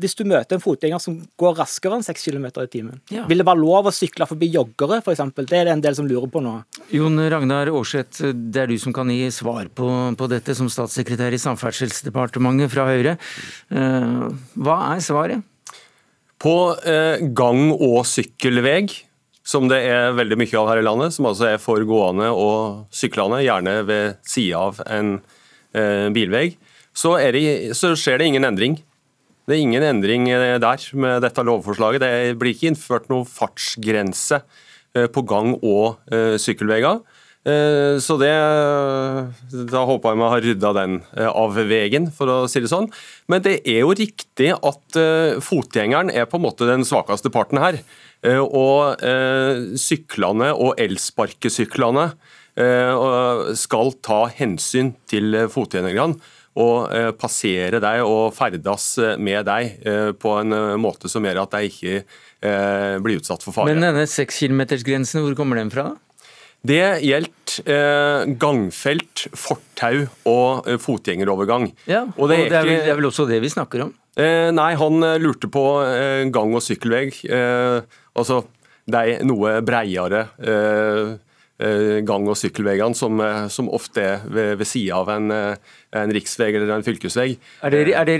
[0.00, 2.98] hvis du møter en fotgjenger som går raskere enn 6 km i timen?
[3.12, 3.24] Ja.
[3.30, 5.22] Vil det være lov å sykle forbi joggere, f.eks.?
[5.38, 6.58] Det er det en del som lurer på nå.
[6.92, 9.88] Jon Ragnar Aarseth, det er du som kan gi svar på,
[10.20, 13.16] på dette som statssekretær i Samferdselsdepartementet fra Høyre.
[13.72, 14.28] Eh,
[14.60, 15.48] hva er svaret?
[16.44, 18.92] På eh, gang- og sykkelveg,
[19.44, 22.84] som det er veldig mye av her i landet, som altså er for gående og
[22.92, 25.16] syklende, gjerne ved sida av en
[25.72, 26.50] eh, bilvei,
[26.94, 28.78] så, det, så, skjer det ingen endring.
[29.44, 32.04] Det er ingen endring eh, der med dette lovforslaget.
[32.04, 34.40] Det blir ikke innført noen fartsgrense
[34.94, 37.02] eh, på gang- og uh, sykkelveier.
[37.44, 38.32] Eh, så det
[39.68, 42.88] Da håper jeg vi har rydda den eh, av veien, for å si det sånn.
[43.28, 47.60] Men det er jo riktig at eh, fotgjengeren er på en måte den svakeste parten
[47.60, 47.82] her.
[48.24, 48.96] Og
[49.76, 52.06] syklene og elsparkesyklene
[53.60, 56.16] skal ta hensyn til fotgjengerne
[56.54, 58.84] og passere deg og ferdes
[59.18, 59.80] med deg
[60.22, 61.96] på en måte som gjør at de ikke
[63.02, 63.72] blir utsatt for fare.
[63.72, 65.88] Men denne 6 km-grensen, hvor kommer den fra?
[66.64, 71.68] Det gjelder eh, gangfelt, fortau og eh, fotgjengerovergang.
[71.90, 73.84] Ja, og det, er, og det, er vel, det er, vel, også det vi snakker
[73.84, 73.90] om?
[74.16, 77.10] Eh, nei, han eh, lurte på eh, gang- og sykkelvei.
[77.28, 78.46] Eh, altså
[78.88, 80.26] de noe breiere
[81.54, 83.20] gang- og sykkelveiene som,
[83.52, 87.36] som, ofte er ved, ved sida av en, en riksvei eller en fylkesvei.
[87.62, 88.16] Er det, er det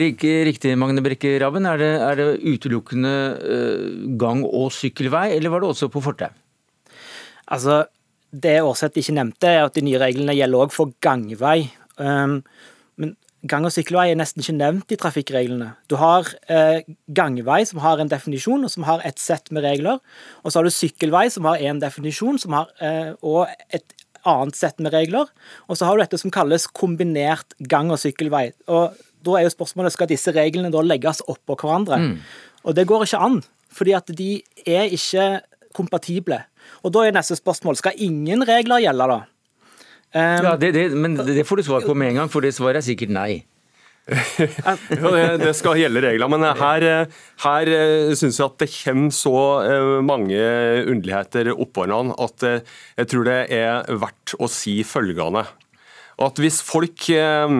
[0.46, 1.66] riktig, Magne Brekke Rabben?
[1.66, 3.14] Er det, er det utelukkende
[4.20, 6.30] gang- og sykkelvei, eller var det også på fortau?
[7.50, 7.82] Altså,
[8.34, 11.68] det Aarseth ikke nevnte, er at de nye reglene gjelder også for gangvei.
[11.98, 12.40] Um,
[12.98, 13.14] men
[13.46, 15.72] gang- og sykkelvei er nesten ikke nevnt i trafikkreglene.
[15.90, 20.00] Du har eh, gangvei, som har en definisjon og som har et sett med regler.
[20.42, 24.56] Og så har du sykkelvei, som har én definisjon som har, eh, og et annet
[24.56, 25.28] sett med regler.
[25.68, 28.52] Og så har du dette som kalles kombinert gang- og sykkelvei.
[28.68, 31.96] Og Da er jo spørsmålet skal disse reglene da legges oppå hverandre.
[31.96, 32.18] Mm.
[32.66, 33.42] Og det går ikke an,
[33.72, 35.40] fordi at de er ikke
[35.72, 36.44] kompatible.
[36.84, 39.24] Og Da er neste spørsmål skal ingen regler gjelde, da?
[40.14, 42.54] Um, ja, det, det, men det får du svar på med en gang, for det
[42.54, 43.42] svaret er sikkert nei.
[45.00, 46.84] jo, det, det, skal gjelde reglene, men her,
[47.40, 50.40] her eh, syns jeg at det kommer så eh, mange
[50.92, 55.46] underligheter oppå hverandre at eh, jeg tror det er verdt å si følgende.
[56.20, 57.56] At hvis folk eh,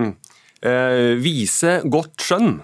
[1.25, 2.55] viser godt skjønn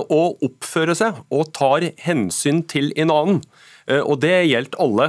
[0.00, 3.42] og oppfører seg og tar hensyn til en annen,
[4.00, 5.08] og det gjelder alle,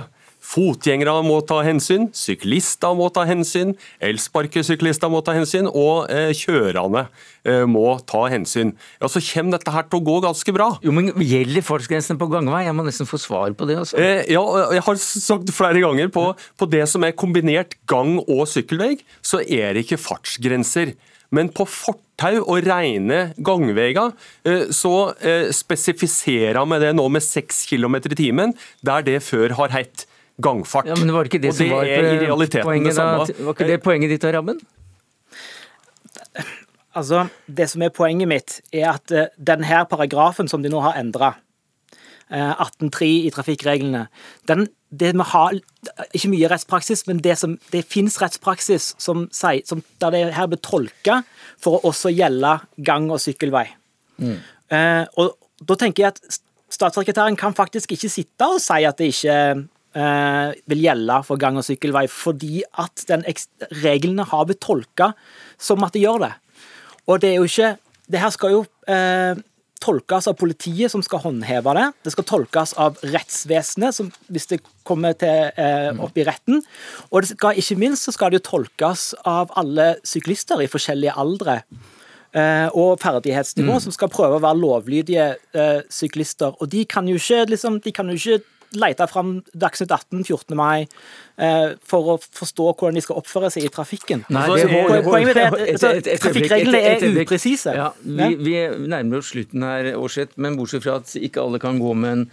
[0.52, 3.72] Fotgjengere må ta hensyn, syklister må ta hensyn,
[4.04, 7.06] elsparkesyklister må ta hensyn, og eh, kjørerne
[7.48, 8.74] eh, må ta hensyn.
[9.00, 10.74] Ja, Så kommer dette her til å gå ganske bra.
[10.84, 12.66] Jo, men Gjelder fartsgrensen på gangvei?
[12.66, 13.80] Jeg må nesten få svar på det.
[13.80, 13.96] Altså.
[14.02, 14.44] Eh, ja,
[14.76, 16.26] jeg har sagt flere ganger på,
[16.60, 20.96] på det som er kombinert gang- og sykkelvei, så er det ikke fartsgrenser.
[21.32, 24.12] Men på fortau og rene gangveier
[24.44, 29.56] eh, så eh, spesifiserer vi det nå med 6 km i timen, der det før
[29.62, 30.10] har hett
[30.42, 30.90] gangfart.
[30.90, 32.98] Ja, men det var ikke det og som det var er i realiteten poenget, det
[32.98, 33.26] samme.
[33.26, 34.60] Da, var ikke det poenget ditt, Rammen?
[36.98, 41.00] Altså, Det som er poenget mitt, er at uh, denne paragrafen som de nå har
[41.00, 41.36] endra,
[42.32, 44.08] eh, 18.3 i trafikkreglene,
[44.48, 45.60] den, det vi har
[46.14, 50.60] Ikke mye rettspraksis, men det, som, det fins rettspraksis som, som der det her blir
[50.64, 51.22] tolka
[51.60, 53.66] for å også gjelde gang- og sykkelvei.
[54.18, 54.38] Mm.
[54.72, 55.36] Uh, og
[55.68, 56.40] da tenker jeg at
[56.72, 59.38] statssekretæren kan faktisk ikke sitte og si at det ikke
[59.98, 63.26] eh, vil gjelde for gang- og sykkelvei, fordi at den
[63.84, 65.12] reglene har blitt tolka
[65.62, 66.34] som at de gjør det.
[67.08, 67.78] Og det er jo ikke
[68.12, 69.40] Det her skal jo eh,
[69.82, 71.86] tolkes av politiet, som skal håndheve det.
[72.04, 76.62] Det skal tolkes av rettsvesenet, som, hvis det kommer til, eh, opp i retten.
[77.10, 81.16] Og det skal, ikke minst så skal det jo tolkes av alle syklister i forskjellige
[81.16, 81.62] aldre.
[82.32, 83.84] Eh, og ferdighetsnivå, mm.
[83.88, 86.54] som skal prøve å være lovlydige eh, syklister.
[86.62, 88.44] Og de kan jo ikke, liksom, de kan jo ikke
[88.78, 90.56] lete fram Dagsnytt 18 14.
[90.58, 90.86] mai
[91.38, 94.24] eh, for å forstå hvordan de skal oppføre seg i trafikken.
[94.32, 95.92] Nei, det, det, Poenget er at altså,
[96.24, 97.76] trafikkreglene er upresise.
[97.78, 98.56] Ja, vi, vi,
[98.92, 102.26] nærmer oss slutten her, Aarseth, men bortsett fra at ikke alle kan gå med, en,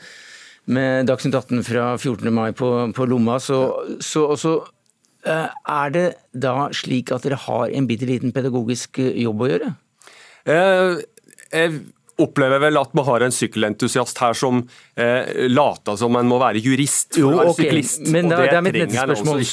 [0.78, 2.32] med Dagsnytt 18 fra 14.
[2.34, 3.60] mai på, på lomma, så,
[4.04, 4.56] så, så
[5.26, 9.76] eh, er det da slik at dere har en bitte liten pedagogisk jobb å gjøre?
[10.48, 10.98] Eh,
[11.48, 11.80] jeg
[12.22, 14.62] opplever vel at vi har en sykkelentusiast her som
[14.98, 17.68] eh, later som en må være jurist for jo, å være okay.
[17.68, 18.08] syklist.
[18.10, 19.44] Men da, det, det er mitt neste spørsmål.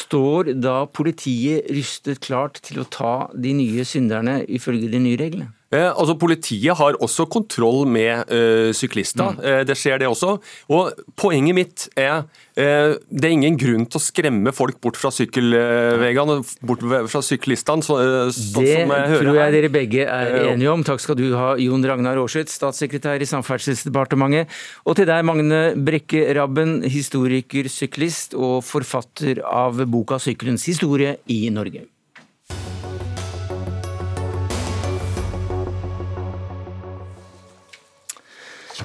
[0.00, 5.54] Står da politiet rystet klart til å ta de nye synderne ifølge de nye reglene?
[5.70, 9.36] Eh, altså Politiet har også kontroll med uh, syklister.
[9.36, 9.44] Mm.
[9.46, 10.34] Eh, det skjer det også.
[10.74, 12.24] Og Poenget mitt er
[12.58, 17.86] eh, det er ingen grunn til å skremme folk bort fra sykkelveiene, bort fra syklistene.
[17.86, 18.00] Så,
[18.34, 20.82] sånn det tror jeg dere begge er enige om.
[20.86, 24.50] Takk skal du ha, Jon Ragnar Aarseth, statssekretær i Samferdselsdepartementet.
[24.90, 31.44] Og til deg, Magne Brekke Rabben, historiker, syklist og forfatter av boka 'Sykkelens historie i
[31.54, 31.86] Norge'.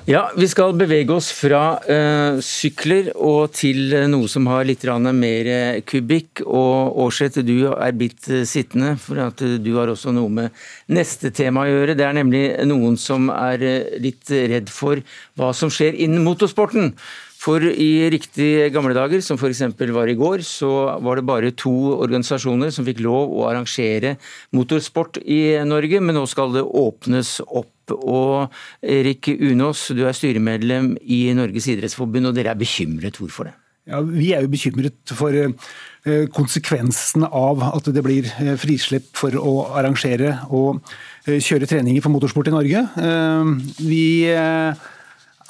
[0.06, 4.84] Ja, Vi skal bevege oss fra uh, sykler og til uh, noe som har litt
[4.86, 6.44] mer uh, kubikk.
[6.46, 10.52] Og Aarseth, du er blitt sittende, for at du har også noe med
[10.94, 11.98] neste tema å gjøre.
[11.98, 15.02] Det er nemlig noen som er litt redd for
[15.42, 16.94] hva som skjer innen motorsporten.
[17.46, 19.62] For i riktig gamle dager, som f.eks.
[19.94, 20.70] var i går, så
[21.06, 24.16] var det bare to organisasjoner som fikk lov å arrangere
[24.56, 27.70] motorsport i Norge, men nå skal det åpnes opp.
[27.94, 28.50] Og
[28.82, 33.22] Erik Unås, du er styremedlem i Norges idrettsforbund, og dere er bekymret.
[33.22, 33.54] Hvorfor det?
[33.86, 39.38] Ja, Vi er jo bekymret for eh, konsekvensen av at det blir eh, frislipp for
[39.38, 40.82] å arrangere og
[41.28, 42.82] eh, kjøre treninger for motorsport i Norge.
[43.86, 44.08] Vi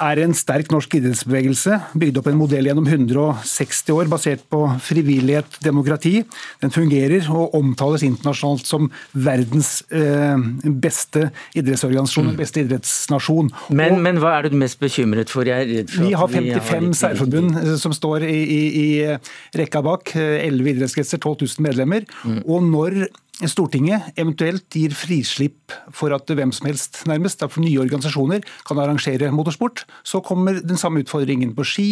[0.01, 5.59] er en sterk norsk idrettsbevegelse, bygd opp en modell gjennom 160 år basert på frivillighet,
[5.63, 6.17] demokrati.
[6.63, 10.35] Den fungerer og omtales internasjonalt som verdens eh,
[10.83, 12.39] beste idrettsorganisasjon, mm.
[12.39, 13.51] beste idrettsnasjon.
[13.75, 15.45] Men, men, hva er du mest bekymret for?
[15.45, 20.15] for vi har 55 særforbund eh, som står i, i, i rekka bak.
[20.15, 22.07] 11 eh, idrettskretser, 12 000 medlemmer.
[22.25, 22.41] Mm.
[22.43, 23.05] Og når
[23.43, 29.27] Stortinget eventuelt gir frislipp for at hvem som helst nærmest, for nye organisasjoner kan arrangere
[29.35, 31.89] motorsport, så kommer den samme utfordringen på ski,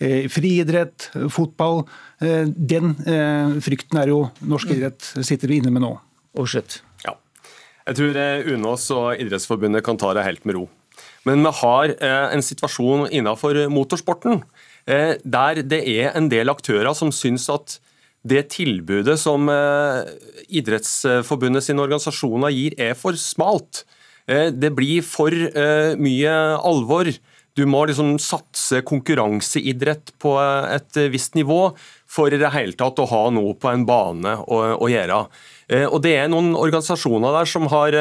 [0.00, 1.84] eh, friidrett, fotball.
[2.20, 5.92] Eh, den eh, frykten er jo norsk idrett sitter vi inne med nå.
[6.48, 6.80] Slutt.
[7.04, 7.14] Ja.
[7.86, 8.18] Jeg tror
[8.56, 10.66] UNOS og Idrettsforbundet kan ta det helt med ro.
[11.28, 11.92] Men vi har
[12.32, 14.40] en situasjon innenfor motorsporten
[14.86, 17.76] der det er en del aktører som syns at
[18.22, 20.12] det tilbudet som eh,
[20.60, 23.82] Idrettsforbundet sine organisasjoner gir, er for smalt.
[24.30, 27.10] Eh, det blir for eh, mye alvor.
[27.58, 31.74] Du må liksom satse konkurranseidrett på et visst nivå
[32.08, 35.18] for i det hele tatt å ha noe på en bane å, å gjøre.
[35.90, 37.96] Og Det er noen organisasjoner der som har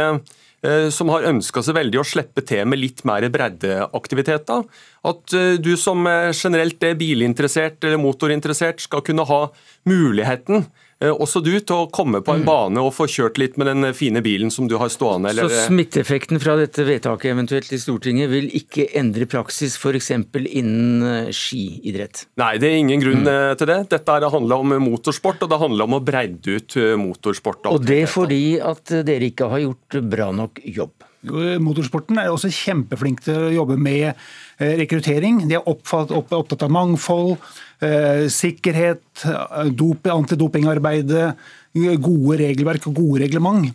[0.93, 4.67] som har ønska seg veldig å slippe til med litt mer breddeaktiviteter.
[5.09, 9.43] At eh, du som generelt er bilinteressert eller motorinteressert skal kunne ha
[9.89, 12.47] muligheten Eh, også du til å komme på en mm.
[12.47, 15.31] bane og få kjørt litt med den fine bilen som du har stående.
[15.31, 15.49] Eller...
[15.49, 20.11] Så smitteeffekten fra dette vedtaket eventuelt i Stortinget vil ikke endre praksis f.eks.
[20.13, 22.27] innen eh, skiidrett?
[22.41, 23.31] Nei, det er ingen grunn mm.
[23.31, 23.79] Eh, til det.
[23.95, 27.71] Dette handler om motorsport, og det handler om å breide ut motorsport.
[27.71, 30.93] Og det fordi at dere ikke har gjort bra nok jobb?
[31.61, 34.17] Motorsporten er også kjempeflink til å jobbe med
[34.57, 35.43] rekruttering.
[35.49, 41.35] De er opptatt av mangfold Eh, sikkerhet, eh, antidopingarbeidet,
[41.99, 43.71] gode regelverk og gode reglement.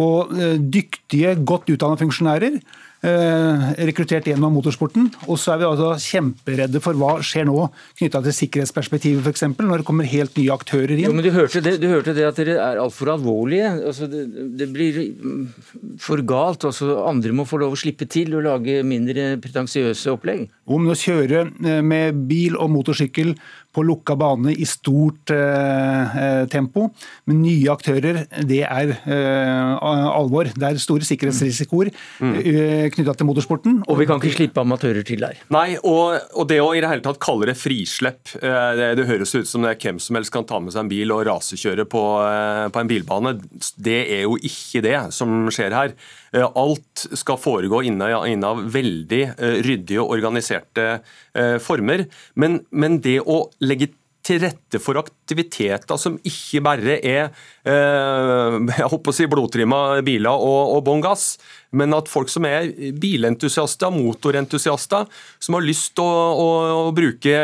[0.00, 2.60] Og eh, dyktige, godt utdannede funksjonærer
[3.00, 5.06] Eh, rekruttert gjennom motorsporten.
[5.24, 7.62] Og så er vi altså kjemperedde for hva skjer nå
[7.96, 9.46] knytta til sikkerhetsperspektivet f.eks.
[9.56, 11.06] Når det kommer helt nye aktører inn.
[11.06, 13.70] Jo, men Du hørte det, du hørte det at dere er altfor alvorlige.
[13.88, 14.26] Altså, det,
[14.60, 15.00] det, blir
[16.02, 16.68] for galt.
[16.68, 20.50] Altså, andre må få lov å slippe til og lage mindre pretensiøse opplegg.
[20.70, 23.34] Om å kjøre eh, med bil og motorsykkel
[23.70, 26.88] på lukka bane i stort eh, eh, tempo.
[27.30, 30.50] Men nye aktører, det er eh, alvor.
[30.50, 32.36] Det er store sikkerhetsrisikoer mm.
[32.40, 33.80] Eh, knytta til motorsporten.
[33.90, 35.38] Og vi kan ikke slippe amatører til der.
[35.54, 39.34] Nei, og, og det å i det hele tatt kalle det frislepp det, det, høres
[39.34, 41.86] ut som det er hvem som helst kan ta med seg en bil og rasekjøre
[41.90, 42.02] på,
[42.72, 43.36] på en bilbane.
[43.76, 45.94] Det er jo ikke det som skjer her.
[46.32, 50.86] Eh, alt skal foregå innen veldig eh, ryddige og organiserte
[51.34, 52.06] eh, former.
[52.38, 53.92] Men, men det å legge
[54.30, 57.30] til rette for aktiviteter som ikke bare er
[57.66, 61.34] eh, jeg håper å si blodtrimma biler og, og bånn gass,
[61.76, 62.68] men at folk som er
[62.98, 65.06] bilentusiaster, motorentusiaster,
[65.42, 66.46] som har lyst til å, å,
[66.86, 67.34] å bruke,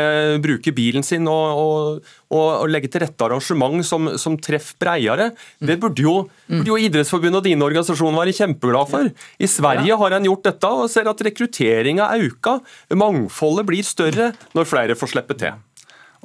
[0.43, 5.29] bruke, bilen sin og, og, legge til rette arrangement som, som treffer bredere,
[5.63, 6.15] det burde jo,
[6.49, 9.13] burde jo Idrettsforbundet og dine organisasjoner være kjempeglade for.
[9.39, 12.61] I Sverige har en gjort dette og ser at rekrutteringa øker.
[12.99, 15.57] Mangfoldet blir større når flere får slippe til.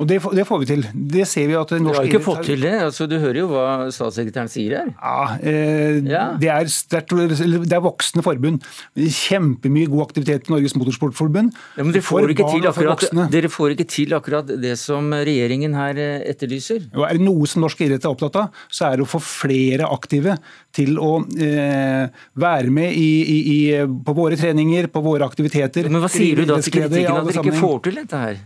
[0.01, 0.85] Og det, det, får vi til.
[0.93, 2.73] Det ser vi at norsk Du har ikke fått til det?
[2.87, 4.93] Altså, du hører jo hva statssekretæren sier her.
[4.97, 6.23] Ja, eh, ja.
[6.41, 8.65] Det, er sterkt, det er voksne forbund.
[8.97, 11.53] Kjempemye god aktivitet i Norges Motorsportforbund.
[11.77, 16.25] Ja, men dere får, akkurat, dere får, ikke til akkurat, det som regjeringen her eh,
[16.33, 16.89] etterlyser?
[16.97, 19.21] Og er det noe som norsk idrett er opptatt av, så er det å få
[19.23, 20.39] flere aktive
[20.73, 22.09] til å eh,
[22.41, 23.61] være med i, i, i,
[24.07, 25.93] på våre treninger, på våre aktiviteter.
[25.93, 28.41] Men hva sier du da til kritikken at dere ikke får til dette her?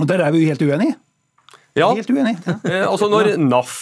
[0.00, 0.96] Og Der er vi jo helt uenige.
[1.78, 2.38] Ja, helt uenige.
[2.46, 2.56] Ja.
[2.68, 3.76] Eh, altså når NAF,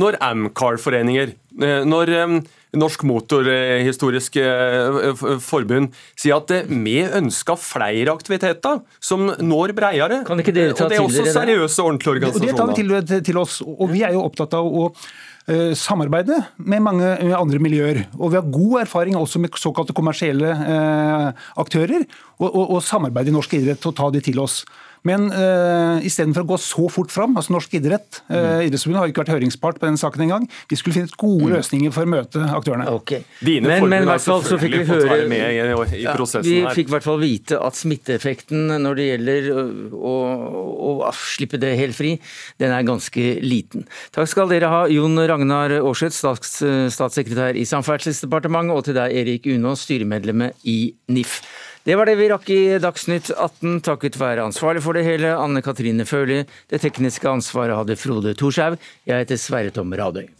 [0.00, 2.38] når Amcar-foreninger, eh, når eh,
[2.74, 4.34] Norsk Motorhistorisk
[5.44, 10.24] Forbund sier at vi ønsker flere aktiviteter som når bredere.
[10.26, 12.50] Kan ikke dere ta og Det er også seriøse, og ordentlige organisasjoner.
[12.50, 13.60] Det tar vi til, til oss.
[13.62, 14.88] Og vi er jo opptatt av å
[15.76, 18.00] samarbeide med mange andre miljøer.
[18.16, 20.50] Og vi har god erfaring også med såkalte kommersielle
[21.60, 22.08] aktører,
[22.40, 24.64] og, og, og samarbeide i norsk idrett og ta de til oss.
[25.04, 29.20] Men uh, istedenfor å gå så fort fram, altså norsk idrett uh, Idrettsforbundet har ikke
[29.24, 30.46] vært høringspart på denne saken engang.
[30.70, 31.52] Vi skulle finne gode mm.
[31.58, 32.86] løsninger for å møte aktørene.
[32.96, 33.26] Okay.
[33.44, 36.70] Dine men, men i hvert fall så fikk vi høre i, i ja, Vi her.
[36.76, 41.74] fikk i hvert fall vite at smitteeffekten når det gjelder å, å, å, slippe det
[41.78, 42.14] helt fri,
[42.62, 43.84] den er ganske liten.
[44.14, 46.56] Takk skal dere ha, Jon Ragnar Aarseth, stats,
[46.96, 50.78] statssekretær i Samferdselsdepartementet, og til deg, Erik Unås, styremedlem i
[51.12, 51.42] NIF.
[51.84, 55.60] Det var det vi rakk i Dagsnytt 18, takket være ansvarlig for det hele, Anne
[55.60, 56.38] Katrine Førli.
[56.72, 58.78] Det tekniske ansvaret hadde Frode Thorshaug.
[59.04, 60.30] Jeg heter Sverre Tom Radøy.